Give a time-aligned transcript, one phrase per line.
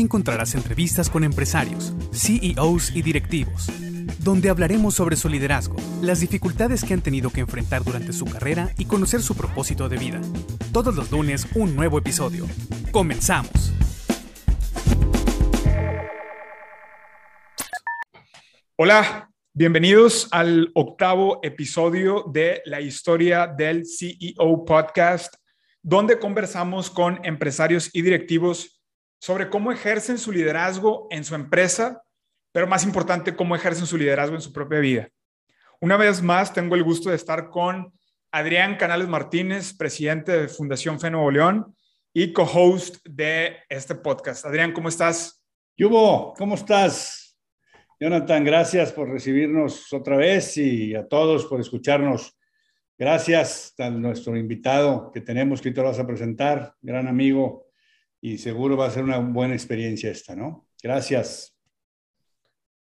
[0.00, 3.66] Aquí encontrarás entrevistas con empresarios, CEOs y directivos,
[4.20, 8.70] donde hablaremos sobre su liderazgo, las dificultades que han tenido que enfrentar durante su carrera
[8.78, 10.22] y conocer su propósito de vida.
[10.72, 12.46] Todos los lunes un nuevo episodio.
[12.90, 13.74] Comenzamos.
[18.76, 25.34] Hola, bienvenidos al octavo episodio de la historia del CEO Podcast,
[25.82, 28.79] donde conversamos con empresarios y directivos
[29.20, 32.02] sobre cómo ejercen su liderazgo en su empresa,
[32.52, 35.08] pero más importante, cómo ejercen su liderazgo en su propia vida.
[35.80, 37.92] Una vez más, tengo el gusto de estar con
[38.32, 41.76] Adrián Canales Martínez, presidente de Fundación Fe Nuevo León
[42.14, 44.46] y co-host de este podcast.
[44.46, 45.44] Adrián, ¿cómo estás?
[45.76, 47.38] Yubo, ¿cómo estás?
[48.00, 52.36] Jonathan, gracias por recibirnos otra vez y a todos por escucharnos.
[52.98, 57.69] Gracias a nuestro invitado que tenemos, que te lo vas a presentar, gran amigo
[58.20, 60.66] y seguro va a ser una buena experiencia esta, ¿no?
[60.82, 61.56] Gracias.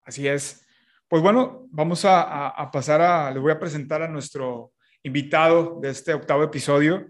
[0.05, 0.67] Así es.
[1.09, 4.73] Pues bueno, vamos a, pasar a, le voy a presentar a nuestro
[5.03, 7.07] invitado de este octavo episodio.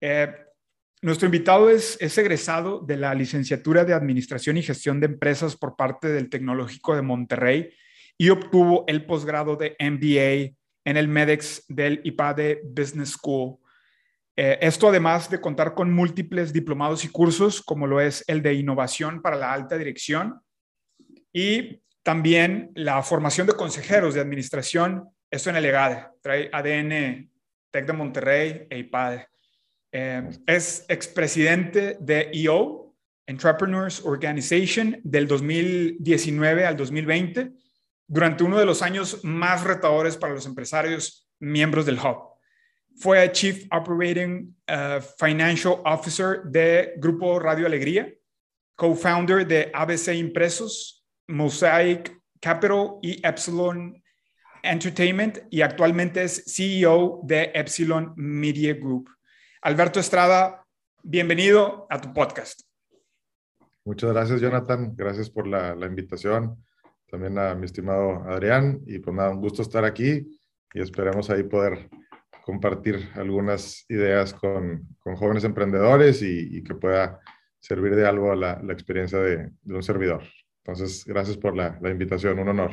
[0.00, 0.34] Eh,
[1.02, 5.76] nuestro invitado es, es egresado de la licenciatura de Administración y Gestión de Empresas por
[5.76, 7.70] parte del Tecnológico de Monterrey
[8.16, 13.58] y obtuvo el posgrado de MBA en el MEDEX del IPADE Business School
[14.40, 18.54] eh, esto además de contar con múltiples diplomados y cursos, como lo es el de
[18.54, 20.40] innovación para la alta dirección
[21.32, 27.28] y también la formación de consejeros de administración, esto en el EGADE, trae ADN
[27.72, 29.26] Tec de Monterrey e IPADE.
[29.90, 32.94] Eh, es expresidente de EO,
[33.26, 37.50] Entrepreneurs Organization, del 2019 al 2020,
[38.06, 42.27] durante uno de los años más retadores para los empresarios miembros del Hub.
[43.00, 48.12] Fue Chief Operating uh, Financial Officer de Grupo Radio Alegría,
[48.74, 54.02] co-founder de ABC Impresos, Mosaic Capital y Epsilon
[54.64, 59.08] Entertainment y actualmente es CEO de Epsilon Media Group.
[59.62, 60.66] Alberto Estrada,
[61.04, 62.62] bienvenido a tu podcast.
[63.84, 64.96] Muchas gracias, Jonathan.
[64.96, 66.64] Gracias por la, la invitación.
[67.08, 68.80] También a mi estimado Adrián.
[68.86, 70.26] Y pues nada, un gusto estar aquí
[70.74, 71.88] y esperemos ahí poder
[72.48, 77.20] compartir algunas ideas con, con jóvenes emprendedores y, que pueda
[77.60, 80.22] servir de algo a la, la experiencia de, de, un servidor.
[80.64, 82.70] Entonces, gracias por la, la, invitación, un honor.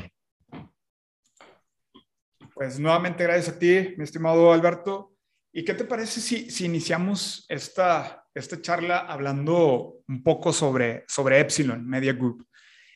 [2.54, 5.14] Pues nuevamente gracias a ti, mi estimado Alberto.
[5.52, 11.42] ¿Y qué te parece si, si iniciamos esta, esta charla hablando un poco sobre, sobre
[11.42, 12.48] Epsilon Media Group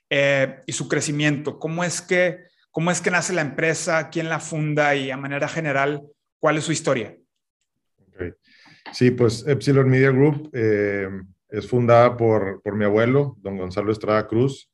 [0.09, 1.59] eh, y su crecimiento?
[1.59, 4.09] ¿Cómo es, que, ¿Cómo es que nace la empresa?
[4.09, 4.95] ¿Quién la funda?
[4.95, 6.03] Y a manera general,
[6.39, 7.15] ¿Cuál es su historia?
[8.91, 11.09] Sí, pues Epsilon Media Group eh,
[11.49, 14.71] es fundada por, por, mi abuelo, don Gonzalo Estrada Cruz,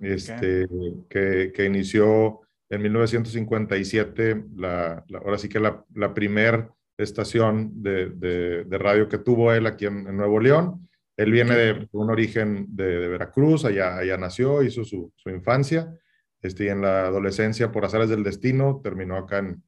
[0.00, 0.66] este,
[1.08, 8.78] que, que, inició en 1957, la, ahora sí que la, la primer estación de, de,
[8.78, 10.88] radio que tuvo él aquí en, Nuevo León.
[11.16, 15.94] Él viene de un origen de, Veracruz, allá, allá nació, hizo su, su infancia,
[16.42, 19.62] este, y en la adolescencia, por azares del destino, terminó acá en,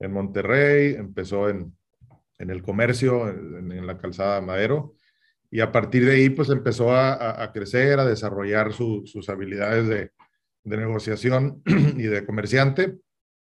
[0.00, 1.76] en Monterrey, empezó en,
[2.38, 4.94] en el comercio, en, la calzada Madero,
[5.50, 10.10] y a partir de ahí pues empezó a, a crecer, a desarrollar sus habilidades de,
[10.64, 12.98] de, negociación y de comerciante,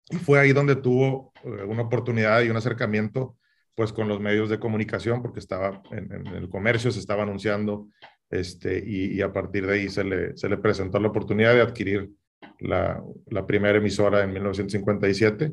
[0.08, 3.36] y fue ahí donde tuvo eh, una oportunidad y un acercamiento
[3.74, 7.88] pues con los medios de comunicación, porque estaba en, en el comercio, se estaba anunciando,
[8.30, 11.60] este, y, y, a partir de ahí se le, se le presentó la oportunidad de
[11.60, 12.10] adquirir
[12.60, 15.52] la, la primera emisora en 1957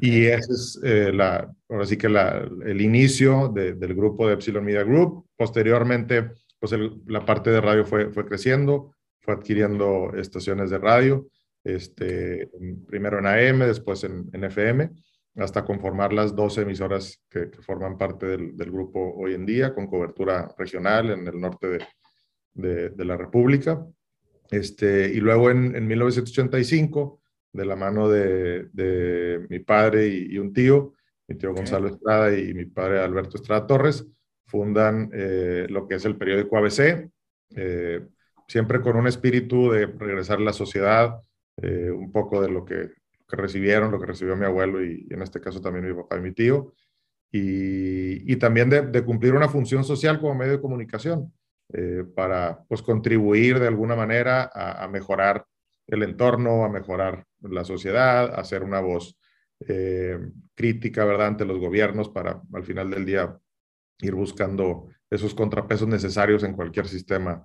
[0.00, 4.34] y ese es eh, la, ahora sí que la, el inicio de, del grupo de
[4.34, 5.26] Epsilon Media Group.
[5.36, 6.74] Posteriormente, pues
[7.06, 11.28] la parte de radio fue, fue creciendo, fue adquiriendo estaciones de radio,
[11.64, 12.50] este,
[12.86, 14.90] primero en AM, después en, en FM,
[15.36, 19.74] hasta conformar las 12 emisoras que, que forman parte del, del, grupo hoy en día,
[19.74, 21.78] con cobertura regional en el norte de,
[22.54, 23.86] de, de la República.
[24.50, 27.20] Este, y luego en, en 1985
[27.52, 30.94] de la mano de, de mi padre y, un tío,
[31.26, 34.06] mi tío Gonzalo Estrada y mi padre Alberto Estrada Torres,
[34.46, 37.10] fundan eh, lo que es el periódico ABC,
[37.54, 38.06] eh,
[38.46, 41.20] siempre con un espíritu de regresar a la sociedad,
[41.56, 42.92] eh, un poco de lo que,
[43.28, 46.16] que, recibieron, lo que recibió mi abuelo y, y, en este caso también mi papá
[46.16, 46.72] y mi tío,
[47.30, 51.30] y, y también de, de, cumplir una función social como medio de comunicación.
[52.14, 55.44] Para pues, contribuir de alguna manera a, mejorar
[55.86, 59.18] el entorno, a mejorar la sociedad, a hacer una voz
[59.66, 60.18] eh,
[60.54, 63.36] crítica, ¿verdad?, ante los gobiernos para al final del día
[64.00, 67.44] ir buscando esos contrapesos necesarios en cualquier sistema,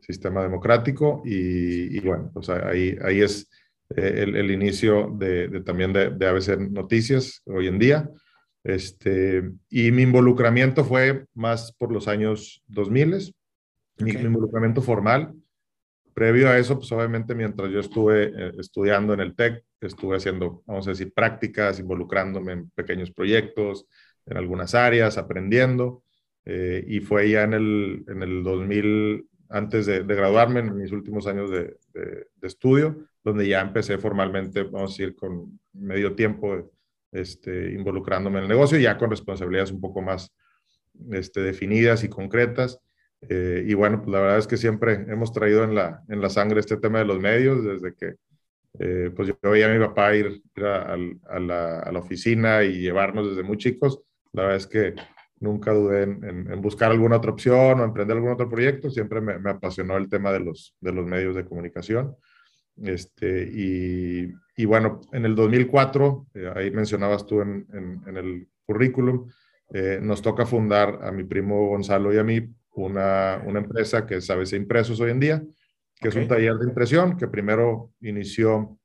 [0.00, 3.48] sistema democrático y, bueno, pues ahí, ahí es
[3.96, 8.10] eh, el, inicio de, también de, de, ABC Noticias hoy en día.
[8.62, 13.34] Este, y mi involucramiento fue más por los años 2000,
[13.98, 15.34] mi, involucramiento formal.
[16.14, 20.62] Previo a eso, pues obviamente mientras yo estuve eh, estudiando en el TEC, estuve haciendo,
[20.66, 23.86] vamos a decir, prácticas, involucrándome en pequeños proyectos,
[24.26, 26.02] en algunas áreas, aprendiendo.
[26.44, 31.26] Eh, y fue ya en el, en el 2000, antes de, graduarme, en mis últimos
[31.26, 36.70] años de, de, estudio, donde ya empecé formalmente, vamos a decir, con medio tiempo
[37.14, 40.34] este, involucrándome en el negocio, ya con responsabilidades un poco más
[41.12, 42.80] este, definidas y concretas.
[43.28, 46.30] Eh, y bueno, pues la verdad es que siempre hemos traído en la, en la
[46.30, 48.16] sangre este tema de los medios, desde que
[48.78, 50.96] eh, pues yo veía a mi papá ir, a,
[51.38, 54.00] la, a, la, oficina y llevarnos desde muy chicos.
[54.32, 54.94] La verdad es que
[55.38, 58.90] nunca dudé en, buscar alguna otra opción o emprender algún otro proyecto.
[58.90, 62.16] Siempre me, me, apasionó el tema de los, de los medios de comunicación.
[62.82, 69.28] Este, y, y bueno, en el 2004, eh, ahí mencionabas tú en, en, el currículum,
[69.72, 74.16] eh, nos toca fundar a mi primo Gonzalo y a mí una, una empresa que
[74.16, 75.42] es ABC Impresos hoy en día,
[76.00, 78.78] que es un taller de impresión que primero inició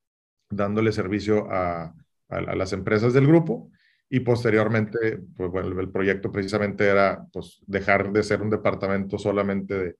[0.50, 1.94] dándole servicio a,
[2.30, 3.71] a, las empresas del grupo
[4.09, 9.77] y posteriormente, pues bueno, el proyecto precisamente era pues, dejar de ser un departamento solamente
[9.77, 9.95] de,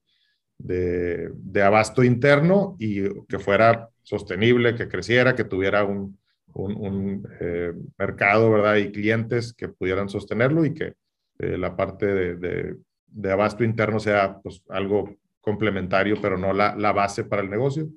[0.58, 6.18] de, de, abasto interno y que fuera sostenible, que creciera, que tuviera un,
[6.54, 8.76] un, un eh, mercado, ¿verdad?
[8.76, 10.94] Y clientes que pudieran sostenerlo y que
[11.38, 12.76] eh, la parte de, de,
[13.10, 17.88] de, abasto interno sea pues, algo complementario, pero no la, la, base para el negocio.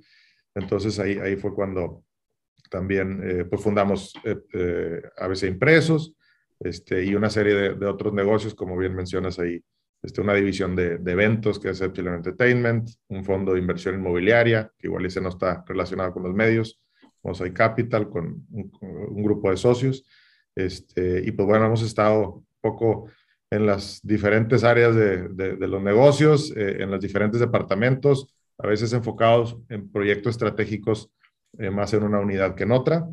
[0.55, 2.03] Entonces ahí, ahí fue cuando
[2.69, 6.15] también eh, pues fundamos eh, ABC Impresos
[6.59, 9.61] este, y una serie de, de, otros negocios, como bien mencionas ahí,
[10.01, 14.71] este, una división de, de, eventos que es Epsilon Entertainment, un fondo de inversión inmobiliaria,
[14.77, 16.81] que igual ese no está relacionado con los medios,
[17.21, 20.05] Mosaic Capital, con un, un grupo de socios.
[20.55, 23.09] Este, y pues bueno, hemos estado un poco
[23.53, 28.93] en las diferentes áreas de, de los negocios, eh, en los diferentes departamentos, a veces
[28.93, 31.11] enfocados en proyectos estratégicos
[31.59, 33.07] eh, más en una unidad que en otra,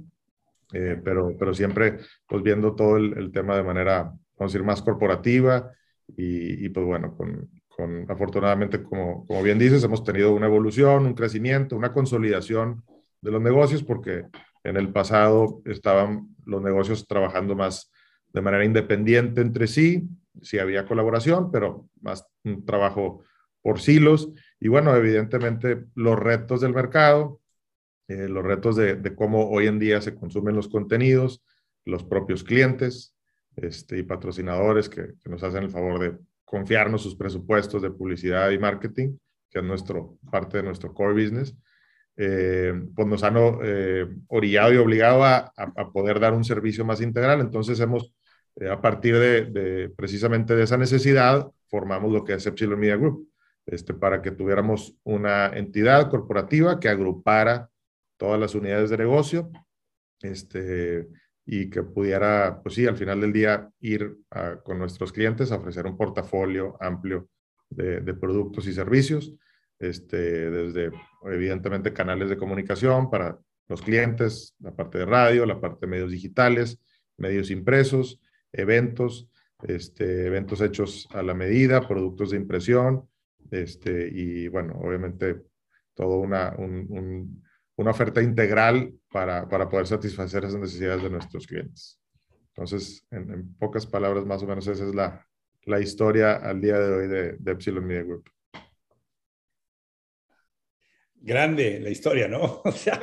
[0.72, 4.62] eh, pero, pero siempre pues viendo todo el, el, tema de manera, vamos a decir,
[4.62, 5.72] más corporativa
[6.16, 11.04] y, y pues bueno, con, con, afortunadamente, como, como bien dices, hemos tenido una evolución,
[11.04, 12.82] un crecimiento, una consolidación
[13.20, 14.24] de los negocios porque
[14.64, 17.92] en el pasado estaban los negocios trabajando más
[18.32, 20.08] de manera independiente entre sí,
[20.42, 23.22] sí había colaboración, pero más un trabajo
[23.62, 24.30] por silos.
[24.58, 27.40] Y bueno, evidentemente los retos del mercado,
[28.08, 31.44] eh, los retos de, cómo hoy en día se consumen los contenidos,
[31.84, 33.14] los propios clientes
[33.56, 38.58] este, y patrocinadores que, nos hacen el favor de confiarnos sus presupuestos de publicidad y
[38.58, 39.16] marketing,
[39.48, 41.54] que es nuestro, parte de nuestro core business,
[42.16, 45.52] eh, pues nos han eh, orillado y obligado a,
[45.92, 47.40] poder dar un servicio más integral.
[47.40, 48.12] Entonces hemos,
[48.60, 53.28] eh, a partir de, precisamente de esa necesidad, formamos lo que es Epsilon Media Group,
[53.66, 57.70] este, para que tuviéramos una entidad corporativa que agrupara
[58.18, 59.50] todas las unidades de negocio,
[60.20, 61.08] este,
[61.46, 64.18] y que pudiera, pues sí, al final del día ir
[64.62, 67.28] con nuestros clientes a ofrecer un portafolio amplio
[67.70, 69.34] de, de productos y servicios,
[69.78, 70.92] este, desde
[71.24, 76.10] evidentemente canales de comunicación para los clientes, la parte de radio, la parte de medios
[76.10, 76.78] digitales,
[77.16, 78.20] medios impresos,
[78.52, 79.28] eventos,
[79.62, 83.08] este, eventos hechos a la medida, productos de impresión,
[83.50, 85.42] este, y bueno, obviamente
[85.94, 87.42] todo una, un, un
[87.80, 91.98] una oferta integral para, para, poder satisfacer esas necesidades de nuestros clientes.
[92.48, 95.26] Entonces, en, en, pocas palabras, más o menos esa es la,
[95.64, 98.28] la historia al día de hoy de, de Epsilon Media Group.
[101.14, 102.60] Grande la historia, ¿no?
[102.64, 103.00] O sea,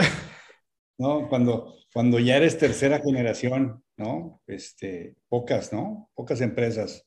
[0.98, 1.28] ¿no?
[1.30, 4.42] Cuando, cuando ya eres tercera generación, ¿no?
[4.48, 6.10] Este, pocas, ¿no?
[6.16, 7.06] Pocas empresas.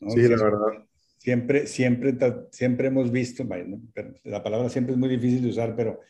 [0.00, 0.10] ¿no?
[0.10, 0.86] Sí, la verdad.
[1.18, 2.16] Siempre, siempre,
[2.50, 3.46] siempre hemos visto,
[4.24, 6.00] la palabra siempre es muy difícil de usar, pero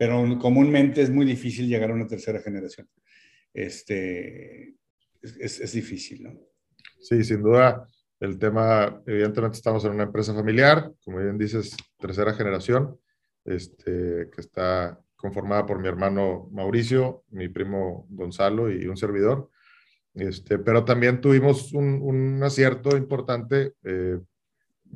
[0.00, 2.88] pero comúnmente es muy difícil llegar a una tercera generación.
[3.52, 4.76] Este,
[5.20, 6.40] es, es, difícil, ¿no?
[6.98, 7.86] Sí, sin duda.
[8.18, 12.98] El tema, evidentemente estamos en una empresa familiar, como bien dices, tercera generación,
[13.44, 19.50] este, que está conformada por mi hermano Mauricio, mi primo Gonzalo y un servidor.
[20.14, 24.18] Este, pero también tuvimos un, un acierto importante, eh,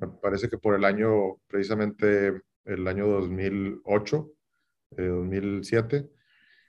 [0.00, 4.31] me parece que por el año, precisamente el año 2008,
[4.90, 6.09] 2007.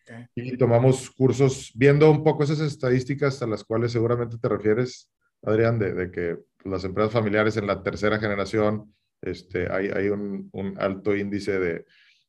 [0.03, 0.25] Okay.
[0.35, 5.09] Y tomamos cursos viendo un poco esas estadísticas a las cuales seguramente te refieres,
[5.41, 10.49] Adrián, de, de que las empresas familiares en la tercera generación este, hay, hay un,
[10.51, 11.85] un, alto índice de,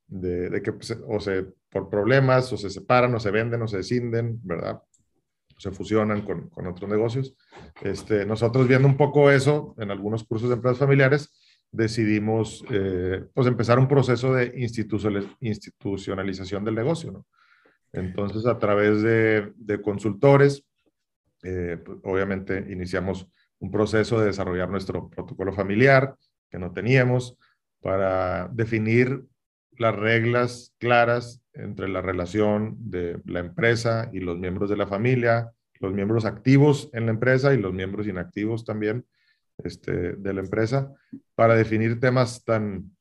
[0.06, 3.78] de, que pues, o se, por problemas o se separan o se venden o se
[3.78, 4.82] descinden, ¿verdad?
[5.58, 7.34] se fusionan con, con, otros negocios.
[7.82, 11.32] Este, nosotros viendo un poco eso en algunos cursos de empresas familiares,
[11.70, 14.52] decidimos eh, pues empezar un proceso de
[15.40, 17.12] institucionalización del negocio.
[17.12, 17.26] ¿no?
[17.92, 20.64] Entonces, a través de, de consultores,
[21.42, 23.26] eh, pues, obviamente iniciamos
[23.58, 26.16] un proceso de desarrollar nuestro protocolo familiar
[26.50, 27.38] que no teníamos
[27.80, 29.24] para definir
[29.78, 35.52] las reglas claras entre la relación de la empresa y los miembros de la familia,
[35.80, 39.04] los miembros activos en la empresa y los miembros inactivos también
[39.58, 40.92] este, de la empresa,
[41.34, 42.96] para definir temas tan,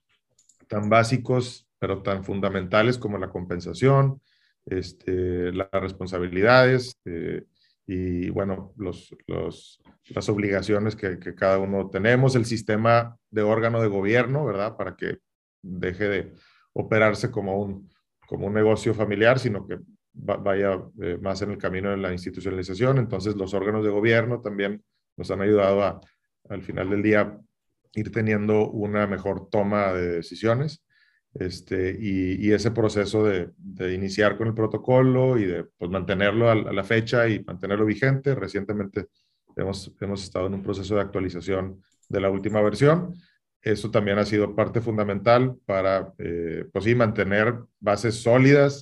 [0.68, 4.22] tan básicos, pero tan fundamentales como la compensación,
[4.66, 7.44] este, las responsabilidades eh,
[7.86, 13.82] y, bueno, los, los, las obligaciones que, que cada uno tenemos, el sistema de órgano
[13.82, 14.76] de gobierno, ¿verdad?
[14.76, 15.20] Para que
[15.62, 16.34] deje de
[16.76, 17.90] operarse como un,
[18.28, 19.80] como un negocio familiar, sino que
[20.14, 22.98] vaya eh, más en el camino de la institucionalización.
[22.98, 24.84] Entonces, los órganos de gobierno también
[25.18, 26.02] nos han ayudado a,
[26.50, 27.38] al final del día,
[27.94, 30.84] ir teniendo una mejor toma de decisiones.
[31.34, 36.50] Este, y, y ese proceso de, de, iniciar con el protocolo y de pues, mantenerlo
[36.50, 38.36] a, la fecha y mantenerlo vigente.
[38.36, 39.08] Recientemente
[39.58, 43.14] hemos, hemos estado en un proceso de actualización de la última versión
[43.66, 48.80] eso también ha sido parte fundamental para, eh, pues sí, mantener bases sólidas,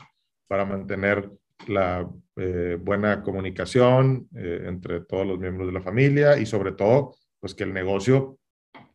[0.47, 1.31] para mantener
[1.67, 7.15] la eh, buena comunicación eh, entre todos los miembros de la familia y sobre todo,
[7.39, 8.37] pues que el negocio,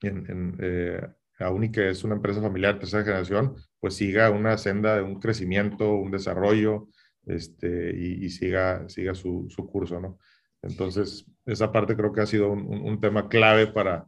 [0.03, 1.01] en, en, eh,
[1.39, 5.19] aún que es una empresa familiar de tercera generación, pues siga una senda de un
[5.19, 6.89] crecimiento, un desarrollo,
[7.25, 10.19] este, y, siga, siga su, su, curso, ¿no?
[10.63, 14.07] Entonces, esa parte creo que ha sido un tema clave para,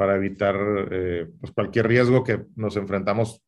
[0.00, 0.56] para evitar
[0.90, 3.42] eh, pues cualquier riesgo que nos enfrentamos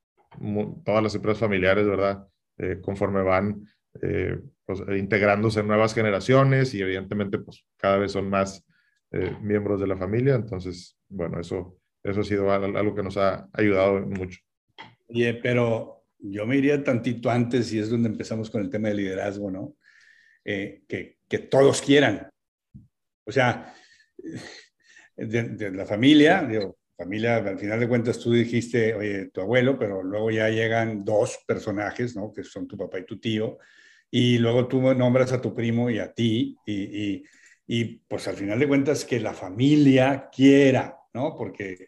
[0.84, 2.28] todas las empresas familiares, ¿verdad?
[2.58, 3.66] Eh, conforme van
[4.02, 8.66] eh, pues, integrándose en nuevas generaciones y evidentemente pues cada vez son más
[9.12, 10.34] eh, miembros de la familia.
[10.34, 14.38] Entonces, bueno, eso, eso ha sido algo que nos ha ayudado mucho.
[15.08, 18.96] Oye, pero yo me iría tantito antes y es donde empezamos con el tema de
[18.96, 19.74] liderazgo, ¿no?
[20.44, 22.28] que, que todos quieran.
[23.24, 23.74] O sea,
[25.16, 29.78] de, de la familia, digo, familia, al final de cuentas tú dijiste, oye, tu abuelo,
[29.78, 32.32] pero luego ya llegan dos personajes, ¿no?
[32.32, 33.58] Que son tu papá y tu tío,
[34.10, 37.24] y luego tú nombras a tu primo y a ti, y, y,
[37.66, 41.34] y pues al final de cuentas que la familia quiera, ¿no?
[41.36, 41.86] Porque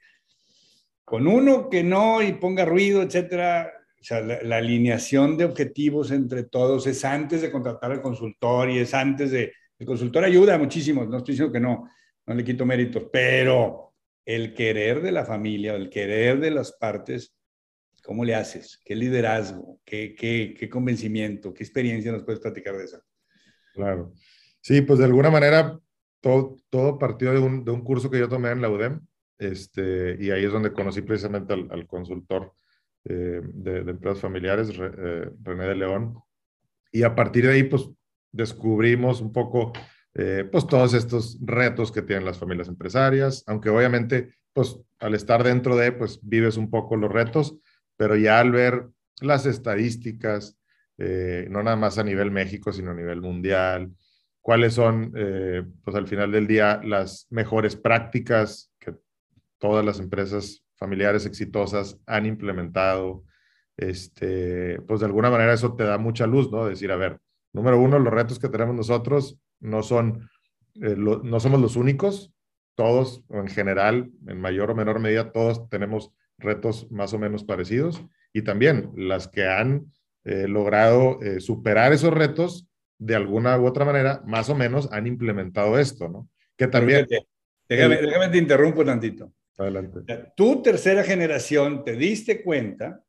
[1.05, 6.11] con uno que no y ponga ruido, etcétera, o sea, la, la, alineación de objetivos
[6.11, 9.53] entre todos es antes de contratar al consultor y es antes de...
[9.79, 11.89] El consultor ayuda muchísimo, no estoy diciendo que no,
[12.27, 13.93] no le quito méritos, pero
[14.25, 17.37] el querer de la familia, el querer de las partes,
[18.03, 18.81] ¿cómo le haces?
[18.85, 19.81] ¿Qué liderazgo?
[19.85, 21.53] ¿Qué, qué, qué convencimiento?
[21.53, 23.03] ¿Qué experiencia nos puedes platicar de eso?
[23.75, 24.13] Claro.
[24.61, 25.79] Sí, pues de alguna manera
[26.21, 29.01] todo, todo partió de un, de un curso que yo tomé en la UDEM,
[29.39, 32.55] este, y ahí es donde conocí precisamente al, al consultor
[33.05, 36.19] eh, de, de, empresas familiares, Re, eh, René de León,
[36.91, 37.91] y a partir de ahí, pues
[38.33, 39.73] descubrimos un poco
[40.15, 45.43] eh, pues todos estos retos que tienen las familias empresarias, aunque obviamente, pues al estar
[45.43, 47.57] dentro de, pues vives un poco los retos,
[47.97, 48.89] pero ya al ver
[49.21, 50.57] las estadísticas,
[50.99, 53.91] eh, no nada más a nivel México, sino a nivel mundial,
[54.41, 58.95] cuáles son, eh, pues al final del día, las mejores prácticas que
[59.59, 63.25] todas las empresas familiares exitosas han implementado,
[63.77, 66.67] este, pues de alguna manera eso te da mucha luz, ¿no?
[66.67, 67.19] Decir, a ver,
[67.53, 70.29] número uno, los retos que tenemos nosotros no son,
[70.77, 72.33] eh, lo, no somos los únicos,
[72.75, 78.05] todos en general, en mayor o menor medida, todos tenemos retos más o menos parecidos
[78.33, 79.93] y también las que han
[80.25, 82.67] eh, logrado eh, superar esos retos
[82.99, 86.29] de alguna u otra manera, más o menos han implementado esto, ¿no?
[86.57, 87.07] Que también...
[87.69, 89.33] Déjame, el, déjame te interrumpo tantito.
[89.57, 90.01] Adelante.
[90.37, 93.03] Tu tercera generación te diste cuenta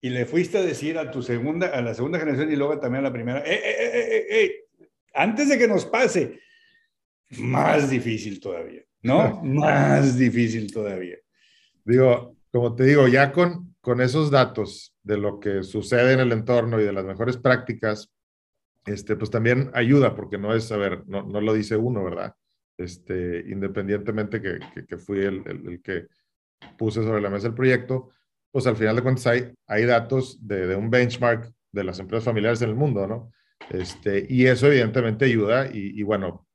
[0.00, 3.04] y le fuiste a decir a tu segunda, a la segunda generación y luego también
[3.04, 4.65] a la primera, ¡eh, eh, eh, eh!
[5.16, 6.40] Antes de que nos pase,
[7.38, 9.40] más difícil todavía, ¿no?
[9.44, 11.16] más difícil todavía.
[11.84, 16.32] Digo, como te digo, ya con, con esos datos de lo que sucede en el
[16.32, 18.10] entorno y de las mejores prácticas,
[18.84, 22.34] este, pues también ayuda, porque no es, a ver, no, no lo dice uno, ¿verdad?
[22.78, 26.06] Este, independientemente que, que, que fui el, el, el, que
[26.76, 28.10] puse sobre la mesa el proyecto,
[28.50, 32.24] pues al final de cuentas hay, hay datos de, de un benchmark de las empresas
[32.24, 33.32] familiares en el mundo, ¿no?
[33.70, 36.46] Este, y eso evidentemente ayuda y, bueno,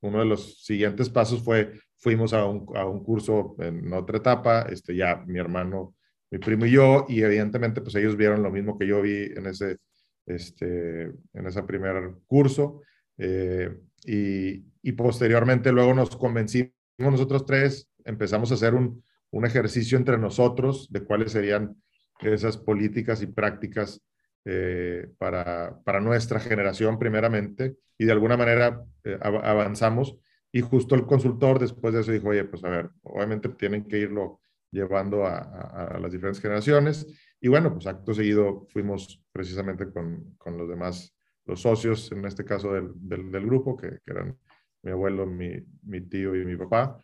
[0.00, 4.62] uno de los siguientes pasos fue fuimos a un, a un curso en otra etapa,
[4.62, 5.94] este, ya mi hermano,
[6.30, 9.46] mi primo y yo, y evidentemente pues ellos vieron lo mismo que yo vi en
[9.46, 9.76] ese,
[10.24, 12.80] este, en ese primer curso.
[13.18, 13.70] Eh,
[14.06, 20.16] y, y, posteriormente luego nos convencimos nosotros tres, empezamos a hacer un, un ejercicio entre
[20.16, 21.76] nosotros de cuáles serían
[22.20, 24.02] esas políticas y prácticas
[24.44, 30.16] eh, para, para, nuestra generación primeramente y de alguna manera eh, avanzamos
[30.50, 33.98] y justo el consultor después de eso dijo, oye, pues a ver, obviamente tienen que
[33.98, 37.06] irlo llevando a, las diferentes generaciones
[37.40, 42.44] y bueno, pues acto seguido fuimos precisamente con, con los demás, los socios en este
[42.44, 44.38] caso del, del, grupo, que, que, eran
[44.82, 45.50] mi abuelo, mi,
[45.82, 46.98] mi, tío y mi papá.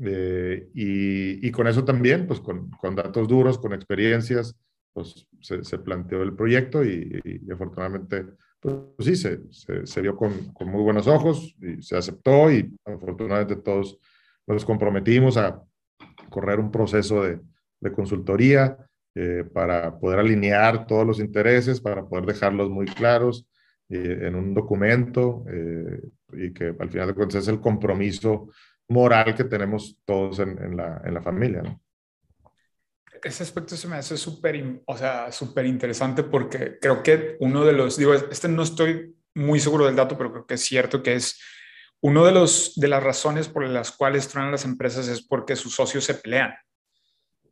[0.00, 4.56] Eh, y, y, con eso también, pues con, con datos duros, con experiencias,
[4.92, 8.26] pues se, planteó el proyecto y, y afortunadamente,
[8.60, 13.98] pues sí, se, vio con, muy buenos ojos y se aceptó y afortunadamente todos
[14.46, 15.62] nos comprometimos a
[16.30, 17.40] correr un proceso de,
[17.92, 18.76] consultoría
[19.16, 23.48] eh, para poder alinear todos los intereses, para poder dejarlos muy claros
[23.88, 26.00] eh, en un documento eh,
[26.32, 28.48] y que al final de cuentas es el compromiso
[28.88, 31.62] moral que tenemos todos en, en, la, en la familia.
[31.62, 31.81] ¿no?
[33.22, 37.72] Ese aspecto se me hace súper, o sea, súper interesante porque creo que uno de
[37.72, 41.14] los, digo, este no estoy muy seguro del dato, pero creo que es cierto que
[41.14, 41.40] es
[42.00, 45.74] uno de los de las razones por las cuales truenan las empresas es porque sus
[45.74, 46.52] socios se pelean.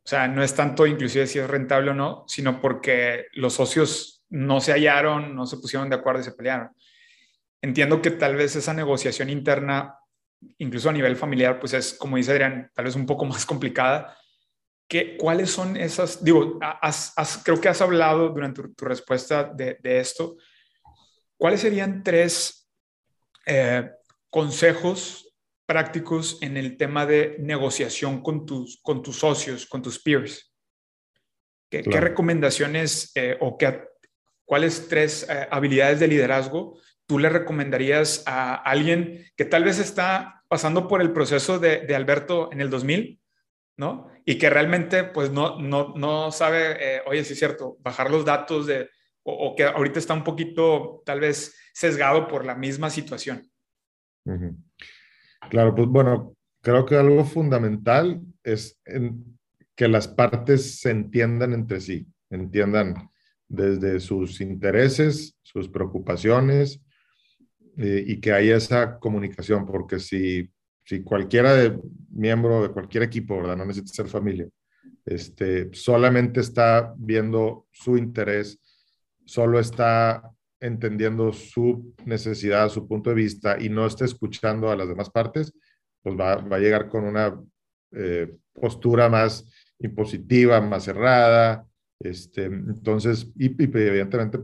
[0.03, 4.25] O sea, no es tanto inclusive si es rentable o no, sino porque los socios
[4.29, 6.71] no se hallaron, no se pusieron de acuerdo y se pelearon.
[7.61, 9.95] Entiendo que tal vez esa negociación interna,
[10.57, 14.17] incluso a nivel familiar, pues es, como dice Adrián, tal vez un poco más complicada,
[14.91, 16.21] ¿Qué, ¿Cuáles son esas?
[16.21, 20.35] Digo, has, has, creo que has hablado durante tu, tu respuesta de, de, esto.
[21.37, 22.69] ¿Cuáles serían tres
[23.45, 23.89] eh,
[24.29, 25.33] consejos
[25.65, 30.53] prácticos en el tema de negociación con tus, con tus socios, con tus peers?
[31.69, 31.91] ¿Qué, claro.
[31.91, 33.85] ¿qué recomendaciones eh, o qué,
[34.43, 40.43] cuáles tres eh, habilidades de liderazgo tú le recomendarías a alguien que tal vez está
[40.49, 43.20] pasando por el proceso de, de Alberto en el 2000?
[43.77, 44.09] ¿No?
[44.25, 48.25] Y que realmente pues no, no, no sabe, eh, oye, sí es cierto, bajar los
[48.25, 48.89] datos de,
[49.23, 53.49] o, que ahorita está un poquito tal vez sesgado por la misma situación.
[55.49, 58.79] Claro, pues bueno, creo que algo fundamental es
[59.75, 63.09] que las partes se entiendan entre sí, entiendan
[63.47, 66.81] desde sus intereses, sus preocupaciones
[67.77, 70.49] eh, y que haya esa comunicación, porque si
[70.83, 73.57] si cualquiera de miembro de cualquier equipo, ¿verdad?
[73.57, 74.47] No necesita ser familia,
[75.05, 78.59] este, solamente está viendo su interés,
[79.25, 80.23] solo está
[80.59, 85.53] entendiendo su necesidad, su punto de vista y no está escuchando a las demás partes,
[86.03, 87.39] pues va, va a llegar con una
[87.91, 91.65] eh, postura más impositiva, más cerrada.
[91.99, 94.39] Este, entonces, y, y evidentemente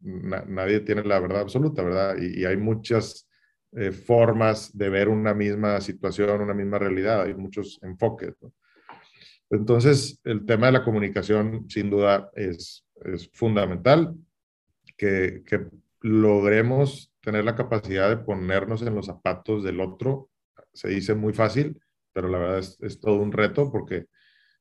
[0.00, 2.16] na, nadie tiene la verdad absoluta, ¿verdad?
[2.20, 3.28] Y, y hay muchas
[3.72, 8.34] eh, formas de ver una misma situación, una misma realidad, hay muchos enfoques.
[9.50, 14.14] Entonces, el tema de la comunicación sin duda es, es fundamental,
[14.96, 15.66] que, que,
[16.02, 20.30] logremos tener la capacidad de ponernos en los zapatos del otro.
[20.72, 21.78] Se dice muy fácil,
[22.14, 24.06] pero la verdad es, es todo un reto porque,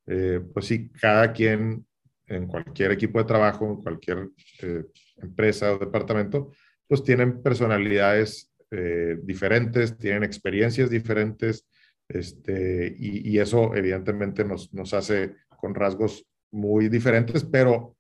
[0.06, 1.86] eh, pues sí, cada quien
[2.30, 4.30] en cualquier equipo de trabajo, en cualquier
[4.62, 4.84] eh,
[5.18, 6.52] empresa o departamento,
[6.88, 11.66] pues tienen personalidades eh, diferentes, tienen experiencias diferentes,
[12.08, 17.96] este, y, y, eso evidentemente nos, nos hace con rasgos muy diferentes, pero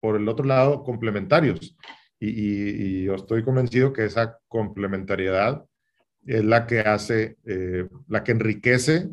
[0.00, 1.76] por el otro lado, complementarios.
[2.18, 5.64] Y, y, y yo estoy convencido que esa complementariedad
[6.26, 9.08] es la que hace, eh, la que enriquece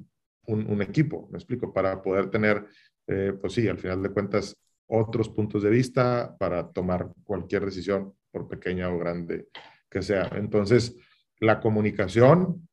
[0.47, 2.65] un, un, equipo, me explico, para poder tener,
[3.07, 4.55] eh, pues sí, al final de cuentas,
[4.87, 9.47] otros puntos de vista para tomar cualquier decisión, por pequeña o grande
[9.89, 10.29] que sea.
[10.35, 10.95] Entonces,
[11.39, 12.67] la comunicación,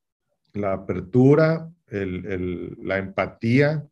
[0.52, 3.86] la apertura, el, el, la empatía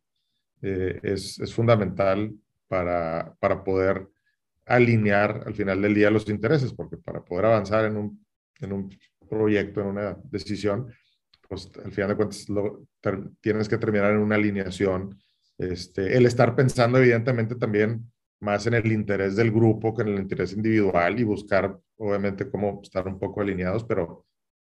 [0.61, 2.33] eh, es, es, fundamental
[2.67, 4.07] para, para, poder
[4.65, 8.25] alinear al final del día los intereses, porque para poder avanzar en un,
[8.59, 8.89] en un
[9.29, 10.91] proyecto, en una decisión,
[11.47, 12.87] pues al final de cuentas lo,
[13.41, 15.17] tienes que terminar en una alineación.
[15.57, 18.11] Este, el estar pensando evidentemente también
[18.45, 22.79] más en el interés del grupo que en el interés individual y buscar, obviamente, cómo
[22.83, 24.25] estar un poco alineados, pero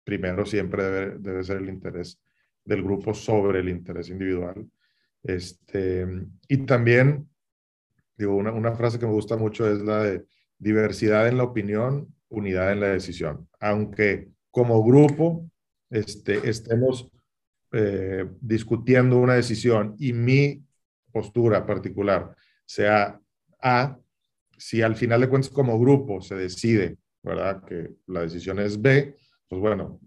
[0.03, 2.19] primero siempre debe, debe ser el interés
[2.63, 4.65] del grupo sobre el interés individual.
[5.23, 6.07] Este,
[6.47, 7.29] y también,
[8.17, 10.25] digo, una, una frase que me gusta mucho es la de
[10.57, 13.47] diversidad en la opinión, unidad en la decisión.
[13.59, 15.49] Aunque como grupo
[15.89, 17.09] este, estemos
[17.71, 20.63] eh, discutiendo una decisión y mi
[21.11, 23.19] postura particular sea
[23.61, 23.97] A,
[24.57, 27.63] si al final de cuentas como grupo se decide, ¿verdad?
[27.63, 29.15] Que la decisión es B,
[29.47, 29.99] pues bueno,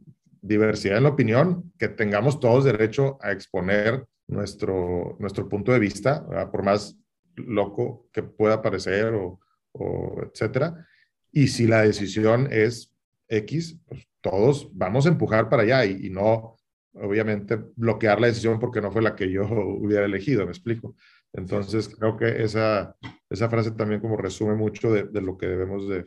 [0.42, 6.24] diversidad en la opinión, que tengamos todos derecho a exponer nuestro, nuestro punto de vista,
[6.50, 6.96] por más
[7.36, 9.40] loco que pueda parecer o,
[9.72, 10.86] o etcétera.
[11.32, 12.94] Y si la decisión es
[13.28, 16.56] X, pues todos vamos a empujar para allá y, y, no,
[16.94, 19.44] obviamente, bloquear la decisión porque no fue la que yo
[19.80, 20.94] hubiera elegido, me explico.
[21.32, 22.96] Entonces, creo que esa,
[23.28, 26.06] esa frase también como resume mucho de, de lo que debemos de,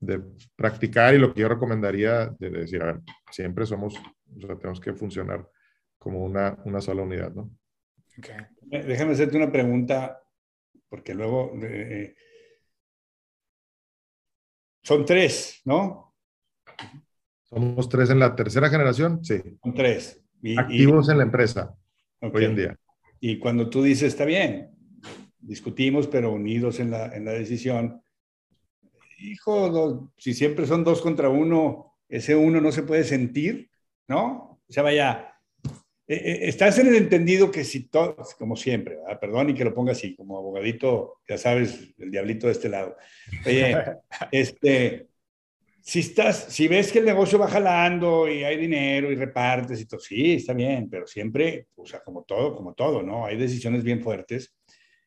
[0.00, 0.22] de,
[0.56, 3.00] practicar y lo que yo recomendaría de, decir, a ver,
[3.30, 5.48] siempre somos, o sea, tenemos que funcionar
[5.98, 7.50] como una, una sola unidad, ¿no?
[8.18, 8.36] Okay.
[8.60, 10.20] Déjame hacerte una pregunta,
[10.88, 11.52] porque luego...
[11.62, 12.14] Eh,
[14.82, 16.14] son tres, ¿no?
[17.42, 19.40] Somos tres en la tercera generación, sí.
[19.62, 20.22] Son tres.
[20.42, 21.12] Y, Activos y...
[21.12, 21.74] en la empresa
[22.20, 22.30] okay.
[22.34, 22.78] hoy en día.
[23.20, 24.70] Y cuando tú dices, está bien,
[25.40, 28.02] discutimos, pero unidos en la, en la decisión,
[29.18, 33.70] hijo, dos, si siempre son dos contra uno, ese uno no se puede sentir,
[34.06, 34.60] ¿no?
[34.68, 35.34] O sea, vaya,
[36.06, 39.20] eh, estás en el entendido que si todo, como siempre, ¿verdad?
[39.20, 42.96] perdón y que lo ponga así, como abogadito, ya sabes, el diablito de este lado.
[43.44, 43.76] Oye,
[44.32, 45.07] este,
[45.80, 49.86] si estás, si ves que el negocio va jalando y hay dinero y repartes y
[49.86, 53.26] todo, sí, está bien, pero siempre, o sea, como todo, como todo, ¿no?
[53.26, 54.54] Hay decisiones bien fuertes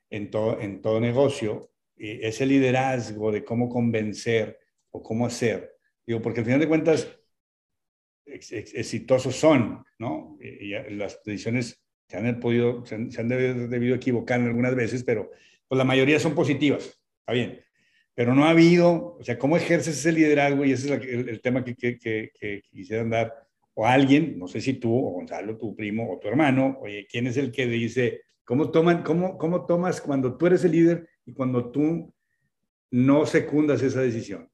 [0.10, 5.76] en todo, en todo negocio y ese liderazgo de cómo convencer o cómo hacer.
[6.06, 7.08] Digo, porque al final de cuentas,
[8.26, 10.38] exitosos son, ¿no?
[10.42, 15.30] Y, las decisiones se han podido, se han, debido, equivocar algunas veces, pero
[15.68, 17.62] pues la mayoría son positivas, está bien.
[18.14, 20.66] Pero no ha habido, o sea, ¿cómo ejerces ese liderazgo?
[20.66, 23.34] Y ese es el, el tema que, que, que, que dar,
[23.74, 27.28] o alguien, no sé si tú, o Gonzalo, tu primo, o tu hermano, oye, ¿quién
[27.28, 31.34] es el que dice, cómo, toman, cómo, cómo tomas cuando tú eres el líder y
[31.34, 32.14] cuando tú
[32.92, 34.50] no secundas esa decisión?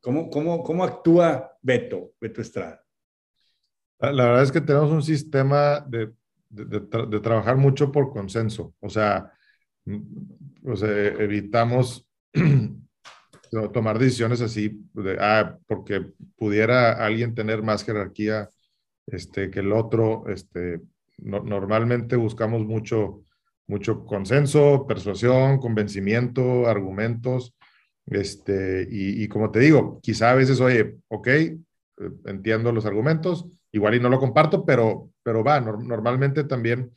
[0.00, 2.84] ¿Cómo, cómo, cómo actúa Beto, Beto Estrada?
[3.98, 6.12] La verdad es que tenemos un sistema de,
[6.50, 8.74] de, de, de trabajar mucho por consenso.
[8.80, 9.32] O sea,
[10.62, 12.06] o sea evitamos
[13.72, 14.80] tomar decisiones así,
[15.20, 18.48] ah, porque pudiera alguien tener más jerarquía
[19.06, 20.24] este, que el otro.
[20.28, 20.80] Este,
[21.18, 23.22] no, normalmente buscamos mucho,
[23.66, 27.54] mucho consenso, persuasión, convencimiento, argumentos.
[28.06, 31.56] Este, y, como te digo, quizá a veces, oye, ok, eh,
[32.26, 36.92] entiendo los argumentos, igual y no lo comparto, pero, pero va, no, normalmente también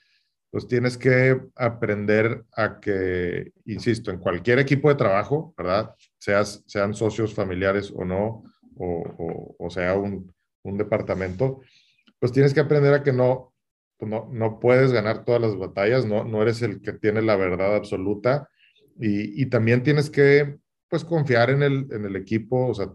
[0.49, 5.93] pues tienes que aprender a que, insisto, en cualquier equipo de trabajo, ¿verdad?
[6.17, 8.43] Seas, sean socios familiares o no,
[8.75, 10.33] o, o, o sea un,
[10.63, 11.61] un, departamento,
[12.19, 13.53] pues tienes que aprender a que no,
[13.99, 17.75] no, no puedes ganar todas las batallas, no, no eres el que tiene la verdad
[17.75, 18.49] absoluta
[18.99, 20.57] y, y también tienes que,
[20.87, 22.87] pues, confiar en el, en el equipo, o sea,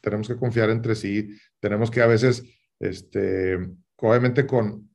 [0.00, 2.44] tenemos que confiar entre sí, tenemos que a veces
[2.78, 3.58] este,
[3.96, 4.89] obviamente con,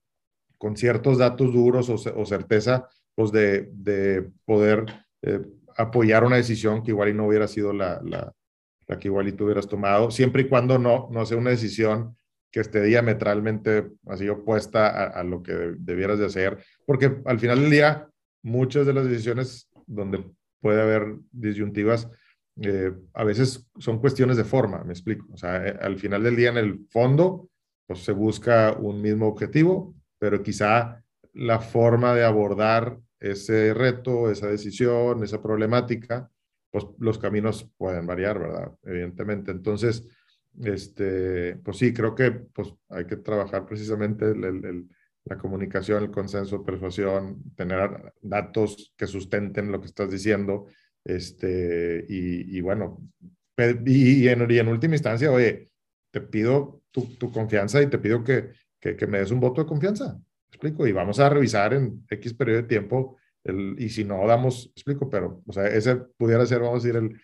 [0.58, 4.86] con ciertos datos duros o, certeza, pues de, de poder
[5.22, 5.42] eh,
[5.78, 8.02] apoyar una decisión que igual y no hubiera sido la,
[9.00, 12.16] que igual y tú hubieras tomado, siempre y cuando no, no sea una decisión
[12.52, 17.62] que esté diametralmente así opuesta a, a lo que debieras de hacer, porque al final
[17.62, 18.08] del día,
[18.44, 20.24] muchas de las decisiones donde
[20.62, 22.10] puede haber disyuntivas,
[22.62, 25.28] eh, a veces son cuestiones de forma, me explico.
[25.34, 27.50] O sea, eh, al final del día, en el fondo,
[27.86, 34.48] pues se busca un mismo objetivo, pero quizá la forma de abordar ese reto, esa
[34.48, 36.30] decisión, esa problemática,
[36.72, 38.72] pues los caminos pueden variar, ¿verdad?
[38.84, 39.52] Evidentemente.
[39.52, 40.08] Entonces,
[40.64, 47.44] este, pues sí, creo que pues hay que trabajar precisamente la comunicación, el consenso, persuasión,
[47.56, 50.68] tener datos que sustenten lo que estás diciendo,
[51.04, 53.00] este, y, bueno,
[53.86, 55.70] y en, última instancia, oye,
[56.12, 58.52] te pido tu confianza y te pido que,
[58.86, 60.20] que, que, me des un voto de confianza.
[60.48, 60.86] explico?
[60.86, 65.10] Y vamos a revisar en X periodo de tiempo el, y si no damos, explico,
[65.10, 67.20] pero, o sea, ese pudiera ser, vamos a decir, el,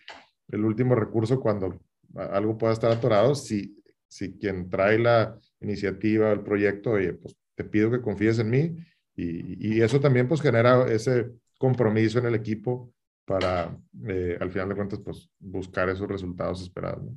[0.48, 1.80] el último recurso cuando
[2.16, 3.36] algo pueda estar atorado.
[3.36, 8.50] Si, si quien trae la iniciativa, el proyecto, oye, pues te pido que confíes en
[8.50, 8.76] mí
[9.14, 12.92] y, y eso también pues genera ese compromiso en el equipo
[13.24, 17.04] para, eh, al final de cuentas, pues buscar esos resultados esperados.
[17.04, 17.16] ¿no?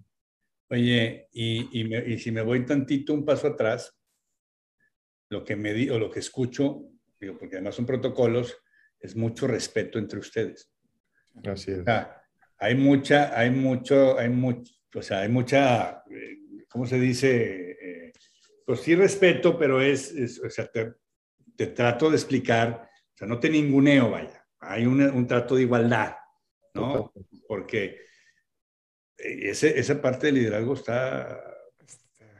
[0.70, 3.95] Oye, y, y, me, y, si me voy tantito un paso atrás,
[5.30, 6.84] lo que me di, o lo que escucho,
[7.20, 8.58] digo, porque además son protocolos,
[9.00, 10.72] es mucho respeto entre ustedes.
[11.44, 11.80] Así es.
[11.80, 12.22] O sea,
[12.58, 16.38] hay mucha, hay mucho, hay mucho, o sea, hay mucha, eh,
[16.70, 17.72] ¿cómo se dice?
[17.72, 18.14] Eh,
[18.66, 20.94] pues sí respeto, pero es, es o sea, te,
[21.56, 25.64] te, trato de explicar, o sea, no te ninguneo, vaya, hay un, un trato de
[25.64, 26.16] igualdad,
[26.74, 27.14] ¿no?
[27.48, 28.06] Porque
[29.18, 31.55] ese, esa parte del liderazgo está,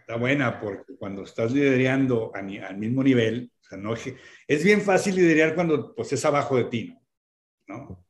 [0.06, 3.96] está buena, porque cuando estás liderando al mismo nivel, o sea, no,
[4.48, 6.96] es bien fácil liderar cuando pues, es abajo de ti,
[7.68, 8.06] ¿no?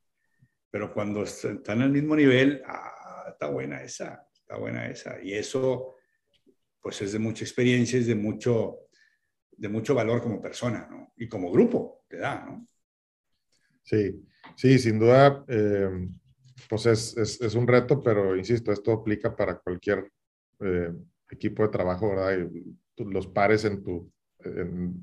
[0.69, 5.23] Pero cuando están al mismo nivel, ah, está buena esa, está buena esa.
[5.23, 5.95] Y eso,
[6.81, 8.89] pues es de mucha experiencia, es de mucho,
[9.51, 11.13] de mucho valor como persona, ¿no?
[11.15, 12.67] Y como grupo, te da, ¿no?
[13.83, 14.21] Sí,
[14.57, 16.09] sí, sin duda, eh,
[16.67, 20.11] pues es, es, es, un reto, pero insisto, esto aplica para cualquier
[20.59, 20.91] eh,
[21.29, 22.37] equipo de trabajo, ¿verdad?
[22.37, 24.11] Y los pares en tu,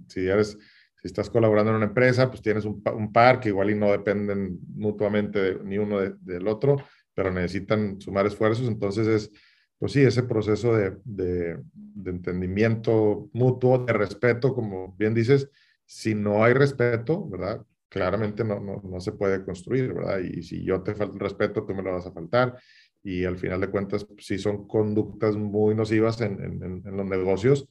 [0.08, 0.58] si eres
[1.02, 3.90] si estás colaborando en una empresa, pues tienes un, un par que igual y no
[3.90, 6.76] dependen mutuamente ni uno del otro,
[7.12, 8.68] pero necesitan sumar esfuerzos.
[8.68, 9.30] Entonces es,
[9.78, 15.50] pues sí, ese proceso de, de, de, entendimiento mutuo, de respeto, como bien dices,
[15.84, 17.66] si no hay respeto, ¿verdad?
[17.88, 20.20] Claramente no, no, no se puede construir, ¿verdad?
[20.20, 22.56] Y si yo te falto el respeto, tú me lo vas a faltar.
[23.04, 27.06] Y al final de cuentas, pues, sí son conductas muy nocivas en, en, en los
[27.06, 27.68] negocios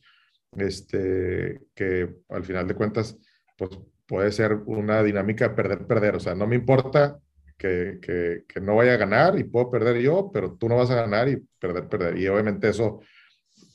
[0.57, 3.17] este, que al final de cuentas,
[3.57, 3.71] pues
[4.05, 6.15] puede ser una dinámica perder-perder.
[6.15, 7.19] O sea, no me importa
[7.57, 10.89] que, que, que, no vaya a ganar y puedo perder yo, pero tú no vas
[10.91, 12.17] a ganar y perder-perder.
[12.17, 13.01] Y obviamente eso,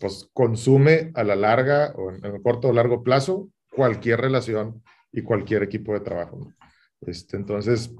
[0.00, 5.22] pues consume a la larga o en, el corto o largo plazo cualquier relación y
[5.22, 6.52] cualquier equipo de trabajo.
[7.00, 7.94] Este, entonces,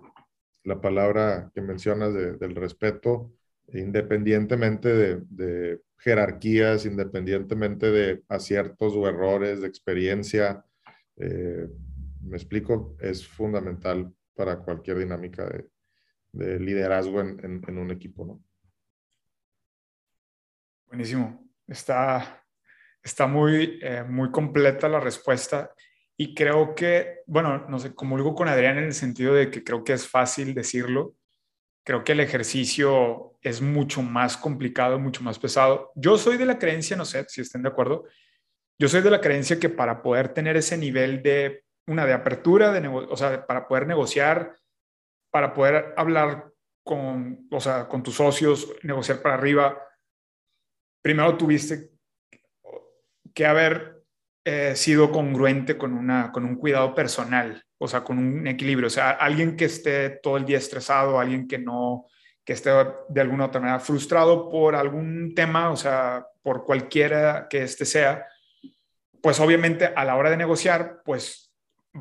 [0.65, 3.33] la palabra que mencionas de, del respeto,
[3.73, 10.65] independientemente de, de jerarquías, independientemente de aciertos o errores, de experiencia.
[11.17, 11.69] Eh,
[12.23, 15.69] me explico, es fundamental para cualquier dinámica de,
[16.33, 18.45] de liderazgo en, en, en, un equipo, ¿no?
[20.87, 21.51] Buenísimo.
[21.67, 22.45] Está,
[23.03, 25.73] está muy, eh, muy completa la respuesta
[26.17, 29.83] y creo que, bueno, no sé, comulgo con Adrián en el sentido de que creo
[29.83, 31.17] que es fácil decirlo,
[31.87, 35.93] creo que el ejercicio es mucho más complicado, mucho más pesado.
[35.95, 38.07] Yo soy de la creencia, no sé si estén de acuerdo,
[38.77, 42.73] yo soy de la creencia que para poder tener ese nivel de una de apertura,
[42.73, 44.57] de o sea, para poder negociar,
[45.31, 46.51] para poder hablar
[46.85, 49.81] con, o sea, con tus socios, negociar para arriba,
[51.01, 51.93] primero tuviste
[53.33, 53.96] que haber
[54.47, 58.91] eh, sido congruente con, una, con un cuidado personal o sea, con un equilibrio, o
[58.91, 62.07] sea, alguien que esté todo el día estresado, alguien que no,
[62.45, 62.71] que esté
[63.09, 68.25] de alguna otra manera frustrado por algún tema, o sea, por cualquiera que este sea,
[69.21, 71.53] pues obviamente a la hora de negociar, pues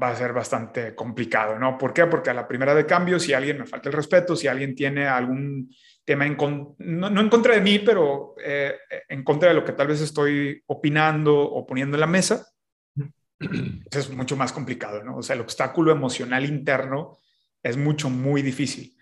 [0.02, 1.78] va a ser bastante complicado, ¿no?
[1.78, 2.06] ¿Por qué?
[2.06, 5.08] Porque a la primera de cambio, si alguien me falta el respeto, si alguien tiene
[5.08, 5.70] algún
[6.06, 8.76] tema, en no, no, en contra de mí, pero eh,
[9.10, 12.48] en contra de lo que tal vez estoy opinando o poniendo en la mesa,
[13.92, 15.18] es mucho más complicado, ¿no?
[15.18, 17.20] O sea, el obstáculo emocional interno
[17.64, 18.96] es mucho, muy difícil.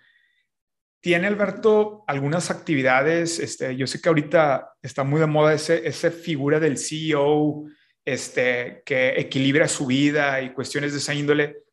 [1.01, 3.37] ¿Tiene Alberto algunas actividades?
[3.39, 7.65] Este, yo sé que ahorita está muy de moda ese, esa figura del CEO
[8.05, 11.63] este, que equilibra su vida y cuestiones de esa índole,